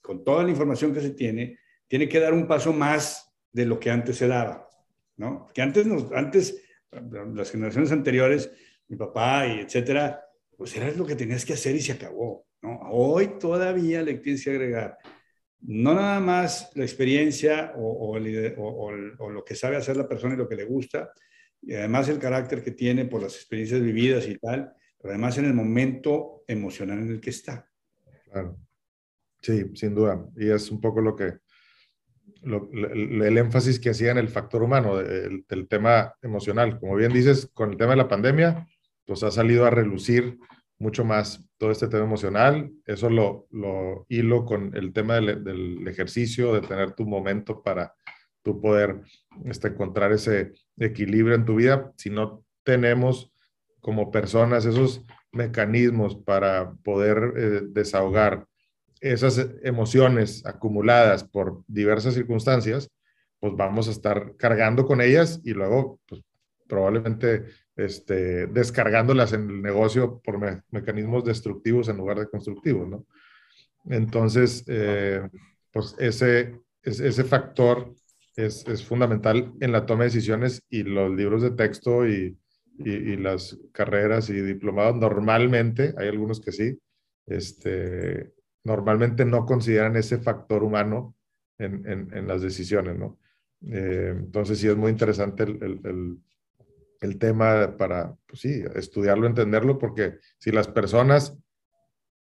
[0.01, 3.80] con toda la información que se tiene, tiene que dar un paso más de lo
[3.80, 4.68] que antes se daba,
[5.18, 5.47] ¿no?
[5.53, 8.51] Que antes, nos, antes las generaciones anteriores,
[8.88, 10.24] mi papá y etcétera,
[10.57, 12.45] pues era lo que tenías que hacer y se acabó.
[12.91, 14.97] Hoy todavía le tienes que agregar
[15.62, 20.47] no nada más la experiencia o, o, lo que sabe hacer la persona y lo
[20.47, 21.12] que le gusta,
[21.62, 24.74] y además el carácter que tiene por las experiencias vividas y tal,
[25.04, 27.70] además en el momento emocional en el que está.
[28.26, 28.58] Claro.
[29.41, 30.26] Sí, sin duda.
[30.36, 31.39] Y es un poco lo que,
[32.43, 36.80] el, énfasis que hacía en el factor humano, el, tema emocional.
[36.80, 38.68] Como bien dices, con el tema de la pandemia,
[39.06, 40.38] pues ha salido a relucir
[40.78, 42.72] mucho más todo este tema emocional.
[42.86, 47.93] Eso lo, lo hilo con el tema del, ejercicio, de tener tu momento para
[48.41, 49.02] tu poder
[49.45, 51.91] este, encontrar ese equilibrio en tu vida.
[51.97, 53.34] Si no tenemos
[53.82, 58.46] como personas esos mecanismos para poder eh, desahogar
[59.02, 62.90] esas emociones acumuladas por diversas circunstancias,
[63.40, 66.22] pues vamos a estar cargando con ellas y luego pues,
[66.68, 73.06] probablemente este, descargándolas en el negocio por mecanismos destructivos en lugar de constructivos, ¿no?
[73.86, 75.22] Entonces, eh,
[75.72, 77.96] pues ese, ese factor
[78.36, 82.38] es, es, fundamental en la toma de decisiones y los libros de texto y,
[82.80, 86.80] y, las carreras y diplomados normalmente, hay algunos que sí,
[87.26, 91.16] este, normalmente no consideran ese factor humano
[91.58, 93.20] en, en, en las decisiones, ¿no?
[93.62, 96.18] Eh, entonces sí es muy interesante el, el,
[97.02, 101.38] el, tema para, pues sí, estudiarlo, entenderlo, porque si las personas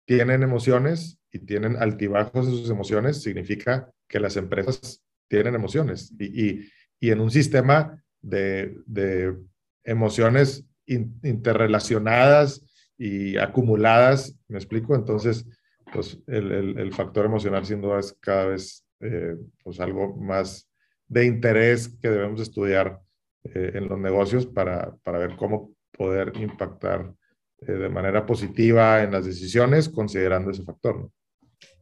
[0.06, 6.14] tienen emociones y tienen altibajos de sus emociones, significa que las empresas tienen emociones.
[6.20, 9.36] Y, y, y en un sistema de, de
[9.84, 12.66] emociones interrelacionadas
[12.98, 14.96] y acumuladas, ¿me explico?
[14.96, 15.46] Entonces,
[15.92, 20.70] pues el, factor emocional sin duda es cada vez eh, pues algo más
[21.08, 23.00] de interés que debemos estudiar
[23.44, 27.14] eh, en los negocios para, para, ver cómo poder impactar
[27.60, 31.10] eh, de manera positiva en las decisiones considerando ese factor.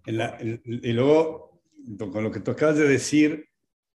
[0.05, 1.61] y luego,
[1.97, 3.50] con lo que tú acabas de decir,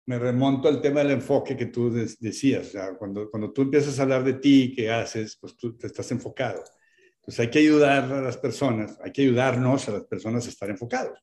[0.06, 2.68] me remonto al tema del enfoque que tú decías.
[2.68, 5.86] O sea, cuando, cuando tú empiezas a hablar de ti, qué haces, pues tú te
[5.86, 6.62] estás enfocado.
[7.16, 10.68] Entonces hay que ayudar a las personas, hay que ayudarnos a las personas a estar
[10.70, 11.18] enfocados,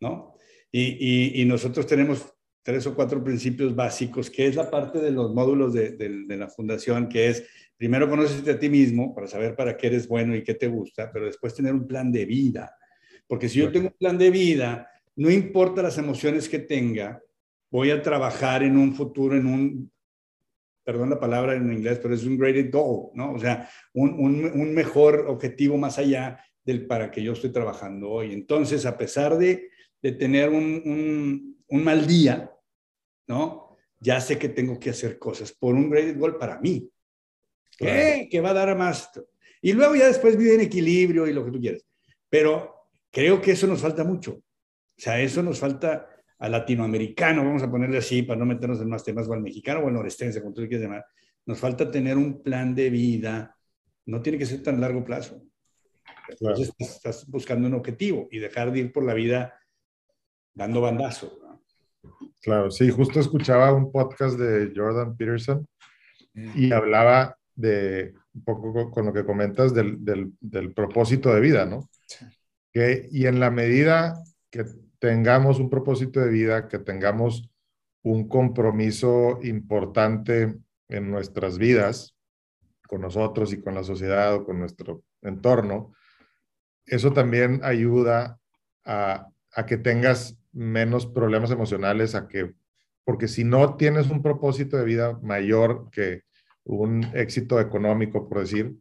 [0.00, 0.34] ¿no?
[0.72, 2.26] Y, y, y nosotros tenemos
[2.66, 6.48] tres o cuatro principios básicos, que es la parte de los módulos de, de, la
[6.48, 7.44] fundación, que es,
[7.76, 11.12] primero conocerte a ti mismo para saber para qué eres bueno y qué te gusta,
[11.12, 12.76] pero después tener un plan de vida.
[13.28, 17.22] Porque si yo tengo un plan de vida, no importa las emociones que tenga,
[17.76, 19.92] voy a trabajar en un futuro, en un,
[20.82, 23.34] perdón la palabra en inglés, pero es un graded goal, ¿no?
[23.34, 28.08] O sea, un, un, un mejor objetivo más allá del para que yo estoy trabajando
[28.08, 28.32] hoy.
[28.32, 29.68] Entonces, a pesar de,
[30.00, 32.50] de tener un, un, mal día,
[33.26, 33.76] ¿no?
[34.00, 36.90] Ya sé que tengo que hacer cosas por un graded goal para mí.
[37.76, 38.26] ¿Qué?
[38.30, 39.10] Que va a dar más.
[39.60, 41.84] Y luego ya después vive en equilibrio y lo que tú quieres.
[42.30, 44.32] Pero creo que eso nos falta mucho.
[44.32, 44.42] O
[44.96, 49.04] sea, eso nos falta al latinoamericano, vamos a ponerle así para no meternos en más
[49.04, 51.04] temas, o al mexicano o al norestense, como tú quieres llamar,
[51.46, 53.56] nos falta tener un plan de vida,
[54.06, 55.42] no tiene que ser tan largo plazo.
[56.28, 59.54] Entonces estás buscando un objetivo y dejar de ir por la vida
[60.54, 61.38] dando bandazo.
[62.42, 65.66] Claro, sí, justo escuchaba un podcast de Jordan Peterson
[66.34, 71.64] y hablaba de un poco con lo que comentas del, del, del propósito de vida,
[71.64, 71.88] ¿no?
[72.72, 74.64] Que, y en la medida que
[74.98, 77.50] tengamos un propósito de vida, que tengamos
[78.02, 80.56] un compromiso importante
[80.88, 82.14] en nuestras vidas,
[82.86, 85.92] con nosotros y con la sociedad o con nuestro entorno,
[86.86, 88.38] eso también ayuda
[88.84, 89.28] a,
[89.66, 92.54] que tengas menos problemas emocionales, a que,
[93.04, 96.22] porque si no tienes un propósito de vida mayor que
[96.64, 98.76] un éxito económico, por decir,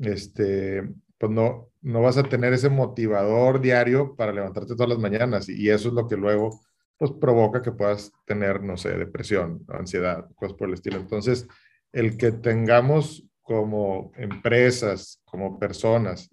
[0.00, 0.82] este,
[1.18, 5.70] pues no, no vas a tener ese motivador diario para levantarte todas las mañanas y,
[5.70, 6.60] eso es lo que luego
[6.98, 10.96] pues provoca que puedas tener, no sé, depresión, ansiedad, cosas por el estilo.
[10.96, 11.46] Entonces,
[11.92, 16.28] el que tengamos como empresas, como personas,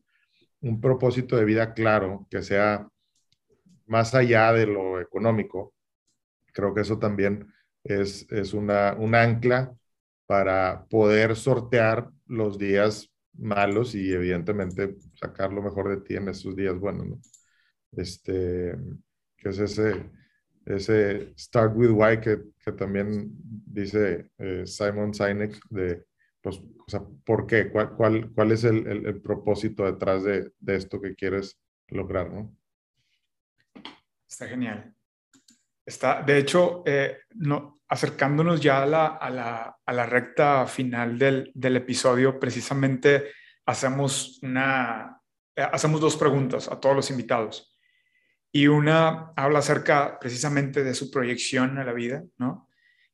[0.60, 2.88] un propósito de vida claro, que sea
[3.86, 5.76] más allá de lo económico,
[6.52, 9.72] creo que eso también es, es una, un ancla
[10.26, 16.56] para poder sortear los días malos y evidentemente sacar lo mejor de ti en esos
[16.56, 17.20] días buenos, ¿no?
[17.92, 18.76] Este,
[19.38, 20.10] que es ese,
[20.66, 26.06] ese Start with Why que, que también dice eh, Simon Sinek de,
[26.42, 27.72] pues, o sea, ¿por qué?
[27.72, 32.32] ¿Cuál, cuál, cuál es el, el, el, propósito detrás de, de esto que quieres lograr,
[32.32, 32.56] no?
[34.28, 34.96] Está genial.
[35.86, 43.32] Está, de hecho, eh, no, acercándonos ya a la, recta final del, episodio, precisamente
[43.66, 45.20] hacemos, una,
[45.56, 47.78] eh, hacemos dos preguntas a todos los invitados.
[48.52, 52.70] Y una habla acerca precisamente de su proyección a la vida, ¿no?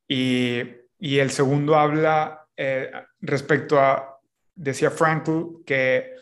[0.08, 0.62] Y,
[1.00, 2.92] y el segundo habla eh,
[3.22, 4.20] respecto a,
[4.54, 6.14] decía Frankl, que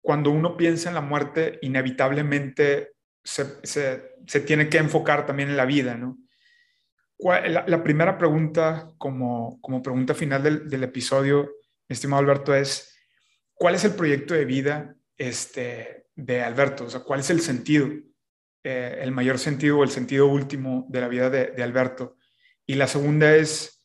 [0.00, 2.94] cuando uno piensa en la muerte, inevitablemente
[3.24, 6.18] se, tiene que enfocar también en la vida, ¿no?
[7.18, 11.52] La, primera pregunta, como, como pregunta final del, del, episodio,
[11.88, 12.96] estimado Alberto, es,
[13.54, 16.86] ¿cuál es el proyecto de vida este, de Alberto?
[16.86, 17.88] O sea, ¿cuál es el sentido,
[18.64, 22.16] eh, el mayor sentido o el sentido último de la vida de, Alberto?
[22.66, 23.84] Y la segunda es,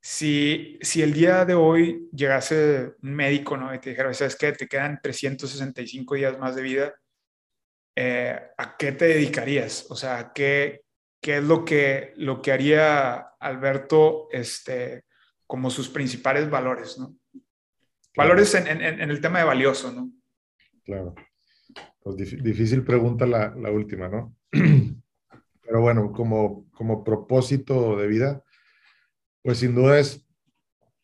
[0.00, 3.74] si, si el día de hoy llegase un médico ¿no?
[3.74, 4.52] y te dijera, ¿sabes qué?
[4.52, 6.94] Te quedan 365 días más de vida,
[7.96, 9.86] eh, ¿a qué te dedicarías?
[9.90, 10.82] O sea, ¿qué,
[11.20, 15.04] qué es lo que, lo que haría Alberto este,
[15.46, 17.16] como sus principales valores, ¿no?
[18.16, 20.10] Valores en, el tema de valioso, ¿no?
[20.84, 21.14] Claro.
[22.00, 24.34] Pues difícil pregunta la, última, ¿no?
[24.50, 28.44] Pero bueno, como, como propósito de vida,
[29.42, 30.26] pues sin duda es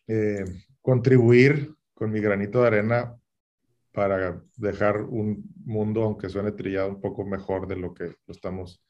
[0.08, 0.44] eh,
[0.82, 3.16] contribuir con mi granito de arena
[3.96, 8.84] para dejar un mundo, aunque suene trillado, un poco mejor de lo que lo estamos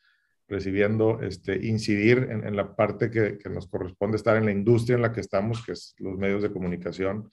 [0.48, 5.02] recibiendo, este, incidir en, la parte que, que, nos corresponde estar en la industria en
[5.02, 7.30] la que estamos, que es los medios de comunicación,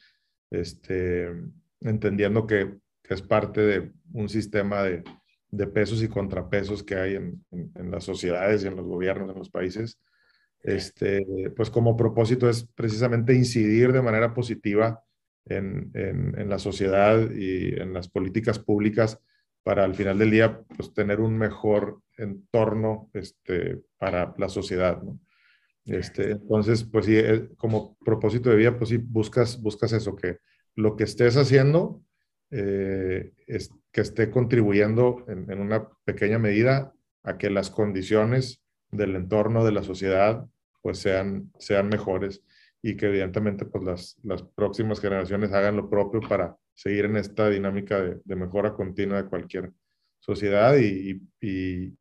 [0.51, 1.31] este,
[1.81, 5.03] entendiendo que, que es parte de un sistema de,
[5.49, 9.39] de pesos y contrapesos que hay en, en, las sociedades y en los gobiernos, en
[9.39, 9.99] los países,
[10.61, 15.03] este, pues como propósito es precisamente incidir de manera positiva
[15.45, 19.19] en, en, la sociedad y en las políticas públicas
[19.63, 25.01] para al final del día pues, tener un mejor entorno este, para la sociedad.
[25.01, 25.19] ¿no?
[25.85, 30.37] Este, entonces, pues sí, eh, como propósito de vida, pues sí, buscas, buscas eso, que
[30.75, 32.03] lo que estés haciendo,
[32.51, 39.15] eh, es, que esté contribuyendo en, en, una pequeña medida a que las condiciones del
[39.15, 40.45] entorno de la sociedad
[40.81, 42.43] pues sean, sean mejores
[42.85, 47.49] y que evidentemente pues las, las próximas generaciones hagan lo propio para seguir en esta
[47.49, 49.71] dinámica de, de mejora continua de cualquier
[50.19, 51.97] sociedad y, y,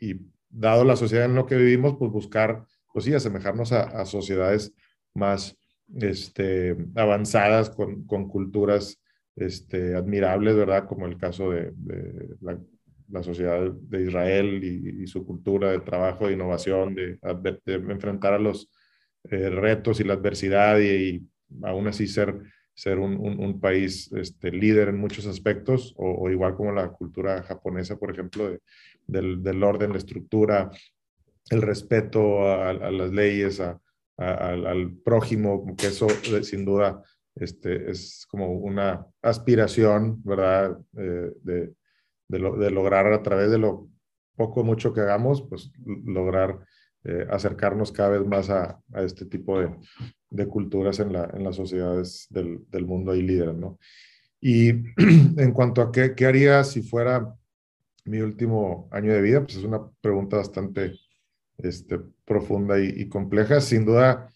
[0.00, 4.74] y, dado la sociedad en la que vivimos, pues buscar pues sí, asemejarnos a, sociedades
[5.14, 5.56] más
[6.00, 9.00] este, avanzadas, con, con culturas
[9.36, 10.88] este, admirables, ¿verdad?
[10.88, 11.72] Como el caso de,
[12.40, 12.58] la,
[13.08, 17.18] la, sociedad de Israel y, su cultura de trabajo, de innovación, de,
[17.66, 18.68] enfrentar a los
[19.24, 21.26] eh, retos y la adversidad y,
[21.62, 22.40] aún así ser,
[22.74, 28.10] ser un, país este, líder en muchos aspectos, o, igual como la cultura japonesa, por
[28.12, 28.60] ejemplo, de,
[29.06, 30.70] del, orden, la estructura,
[31.50, 33.60] el respeto a, las leyes,
[34.16, 37.02] al prójimo, que eso eh, sin duda
[37.34, 40.76] este, es como una aspiración, ¿verdad?
[40.96, 41.74] Eh, de,
[42.28, 43.88] de, lograr a través de lo
[44.36, 46.58] poco mucho que hagamos, pues lograr
[47.04, 49.60] eh, acercarnos cada vez más a, este tipo
[50.30, 53.78] de, culturas en, la, en, las sociedades del, mundo y líderes, ¿no?
[54.40, 57.34] Y en cuanto a qué, haría si fuera
[58.04, 60.98] mi último año de vida, pues es una pregunta bastante
[61.58, 63.60] este, profunda y, compleja.
[63.60, 64.28] Sin duda,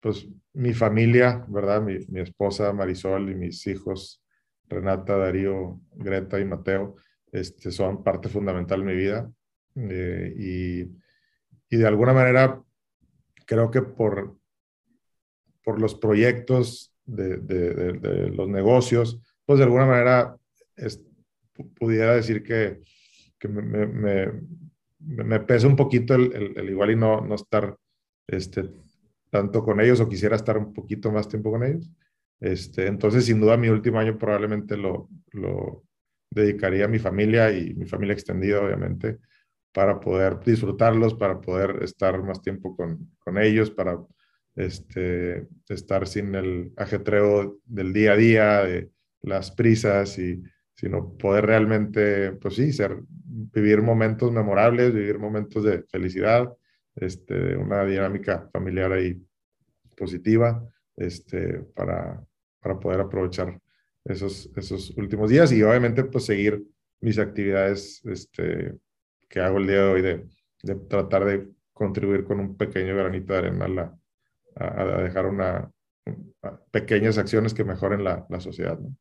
[0.00, 1.82] pues mi familia, ¿verdad?
[1.82, 4.22] Mi, mi, esposa Marisol y mis hijos,
[4.68, 6.96] Renata, Darío, Greta y Mateo,
[7.32, 9.30] este, son parte fundamental de mi vida.
[9.76, 10.99] Eh, y,
[11.70, 12.62] y, de alguna manera,
[13.46, 14.36] creo que por,
[15.62, 20.36] por los proyectos de, de, de, los negocios, pues de alguna manera
[21.78, 22.80] pudiera decir que,
[23.38, 24.32] que me, me,
[24.98, 27.76] me pesa un poquito el, el, igual y no, no estar
[28.26, 28.70] este,
[29.30, 31.90] tanto con ellos o quisiera estar un poquito más tiempo con ellos.
[32.40, 35.84] Este, entonces, sin duda, mi último año probablemente lo, lo
[36.30, 39.18] dedicaría a mi familia y mi familia extendida, obviamente,
[39.72, 43.98] para poder disfrutarlos, para poder estar más tiempo con, con ellos, para
[44.56, 48.90] este, estar sin el ajetreo del día a día, de
[49.22, 50.42] las prisas y
[50.74, 56.50] sino poder realmente, pues sí, ser, vivir momentos memorables, vivir momentos de felicidad,
[56.96, 59.22] este, una dinámica familiar ahí
[59.94, 60.66] positiva,
[60.96, 62.24] este, para,
[62.60, 63.60] para poder aprovechar
[64.06, 66.62] esos, esos últimos días y obviamente pues seguir
[67.02, 68.74] mis actividades este,
[69.30, 70.28] que hago el día de hoy de,
[70.62, 73.96] de tratar de contribuir con un pequeño granito de arena
[74.56, 75.70] a, a, dejar una,
[76.70, 78.78] pequeñas acciones que mejoren la, la sociedad.
[78.78, 78.94] ¿no?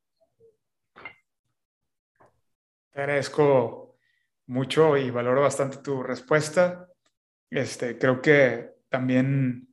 [2.92, 3.98] Te agradezco
[4.46, 6.88] mucho y valoro bastante tu respuesta.
[7.50, 9.68] Este, creo que también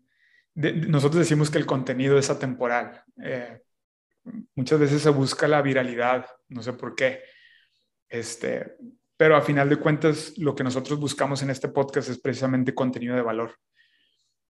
[0.54, 3.04] nosotros decimos que el contenido es atemporal.
[3.22, 3.62] Eh,
[4.54, 7.22] muchas veces se busca la viralidad, no sé por qué.
[8.08, 8.76] Este,
[9.16, 13.16] pero a final de cuentas, lo que nosotros buscamos en este podcast es precisamente contenido
[13.16, 13.56] de valor.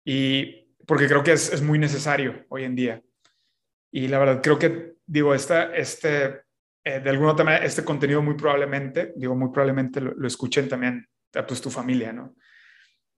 [0.06, 3.02] Y porque creo que es, muy necesario hoy en día.
[3.92, 6.44] Y la verdad, creo que, digo, este
[6.86, 11.08] eh, de alguna otra manera, este contenido muy probablemente, digo muy probablemente lo, escuchen también
[11.32, 12.36] pues, tu familia, ¿no?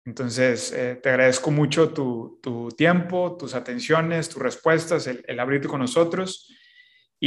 [0.05, 5.67] Entonces, eh, te agradezco mucho tu, tu, tiempo, tus atenciones, tus respuestas, el, el abrirte
[5.67, 6.47] con nosotros.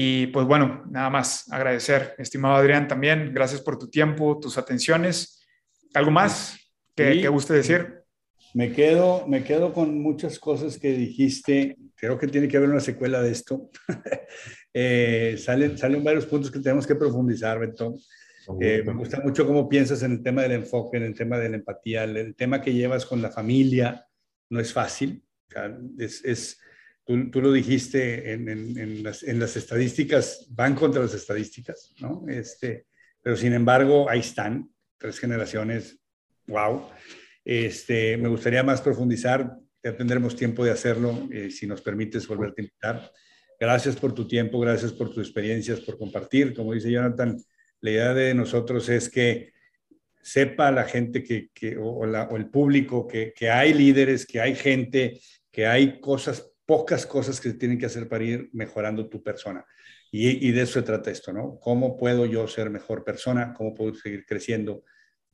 [0.00, 3.34] Y pues bueno, nada más agradecer, estimado Adrián, también.
[3.34, 5.44] Gracias por tu tiempo, tus atenciones.
[5.92, 6.56] ¿Algo más
[6.94, 8.04] que, que guste decir?
[8.54, 11.76] Me quedo, me quedo con muchas cosas que dijiste.
[11.96, 13.70] Creo que tiene que haber una secuela de esto.
[14.72, 17.96] eh, salen, salen varios puntos que tenemos que profundizar, Beto.
[18.60, 21.48] Eh, me gusta mucho cómo piensas en el tema del enfoque, en el tema de
[21.48, 24.06] la empatía, el, tema que llevas con la familia.
[24.48, 25.24] No es fácil.
[25.98, 26.60] es, es
[27.08, 32.26] tú, lo dijiste en, las, estadísticas, van contra las estadísticas, ¿no?
[32.28, 32.86] Este,
[33.22, 35.98] pero sin embargo, ahí están, tres generaciones,
[36.46, 36.90] wow.
[37.44, 42.60] Este, me gustaría más profundizar, ya tendremos tiempo de hacerlo, eh, si nos permites volverte
[42.60, 43.12] a invitar.
[43.58, 46.54] Gracias por tu tiempo, gracias por tus experiencias, por compartir.
[46.54, 47.38] Como dice Jonathan,
[47.80, 49.52] la idea de nosotros es que
[50.20, 52.04] sepa la gente que, o,
[52.36, 55.18] el público que, que, hay líderes, que hay gente,
[55.50, 59.64] que hay cosas, pocas cosas que se tienen que hacer para ir mejorando tu persona.
[60.12, 61.58] Y, y, de eso se trata esto, ¿no?
[61.58, 63.54] ¿Cómo puedo yo ser mejor persona?
[63.54, 64.84] ¿Cómo puedo seguir creciendo?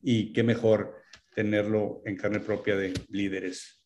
[0.01, 0.95] Y qué mejor
[1.35, 3.83] tenerlo en carne propia de líderes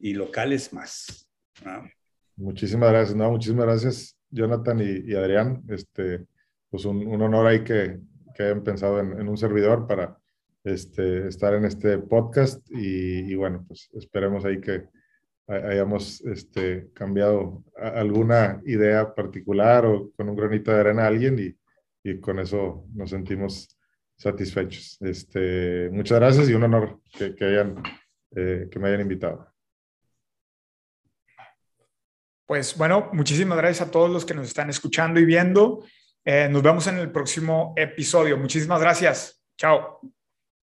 [0.00, 1.30] y locales más.
[1.64, 1.88] ¿no?
[2.34, 5.62] Muchísimas gracias, no, muchísimas gracias, Jonathan y, y Adrián.
[5.68, 6.26] Este,
[6.68, 8.00] pues un, un, honor ahí que,
[8.34, 10.18] que hayan pensado en, en, un servidor para
[10.64, 14.88] este, estar en este podcast y, y, bueno, pues esperemos ahí que
[15.46, 21.56] hayamos este, cambiado alguna idea particular o con un granito de arena a alguien y,
[22.08, 23.78] y con eso nos sentimos
[24.16, 24.98] satisfechos.
[25.00, 27.82] Este, muchas gracias y un honor que, que hayan,
[28.34, 29.52] eh, que me hayan invitado.
[32.46, 35.84] Pues bueno, muchísimas gracias a todos los que nos están escuchando y viendo.
[36.24, 38.36] Eh, nos vemos en el próximo episodio.
[38.36, 39.42] Muchísimas gracias.
[39.56, 40.00] Chao.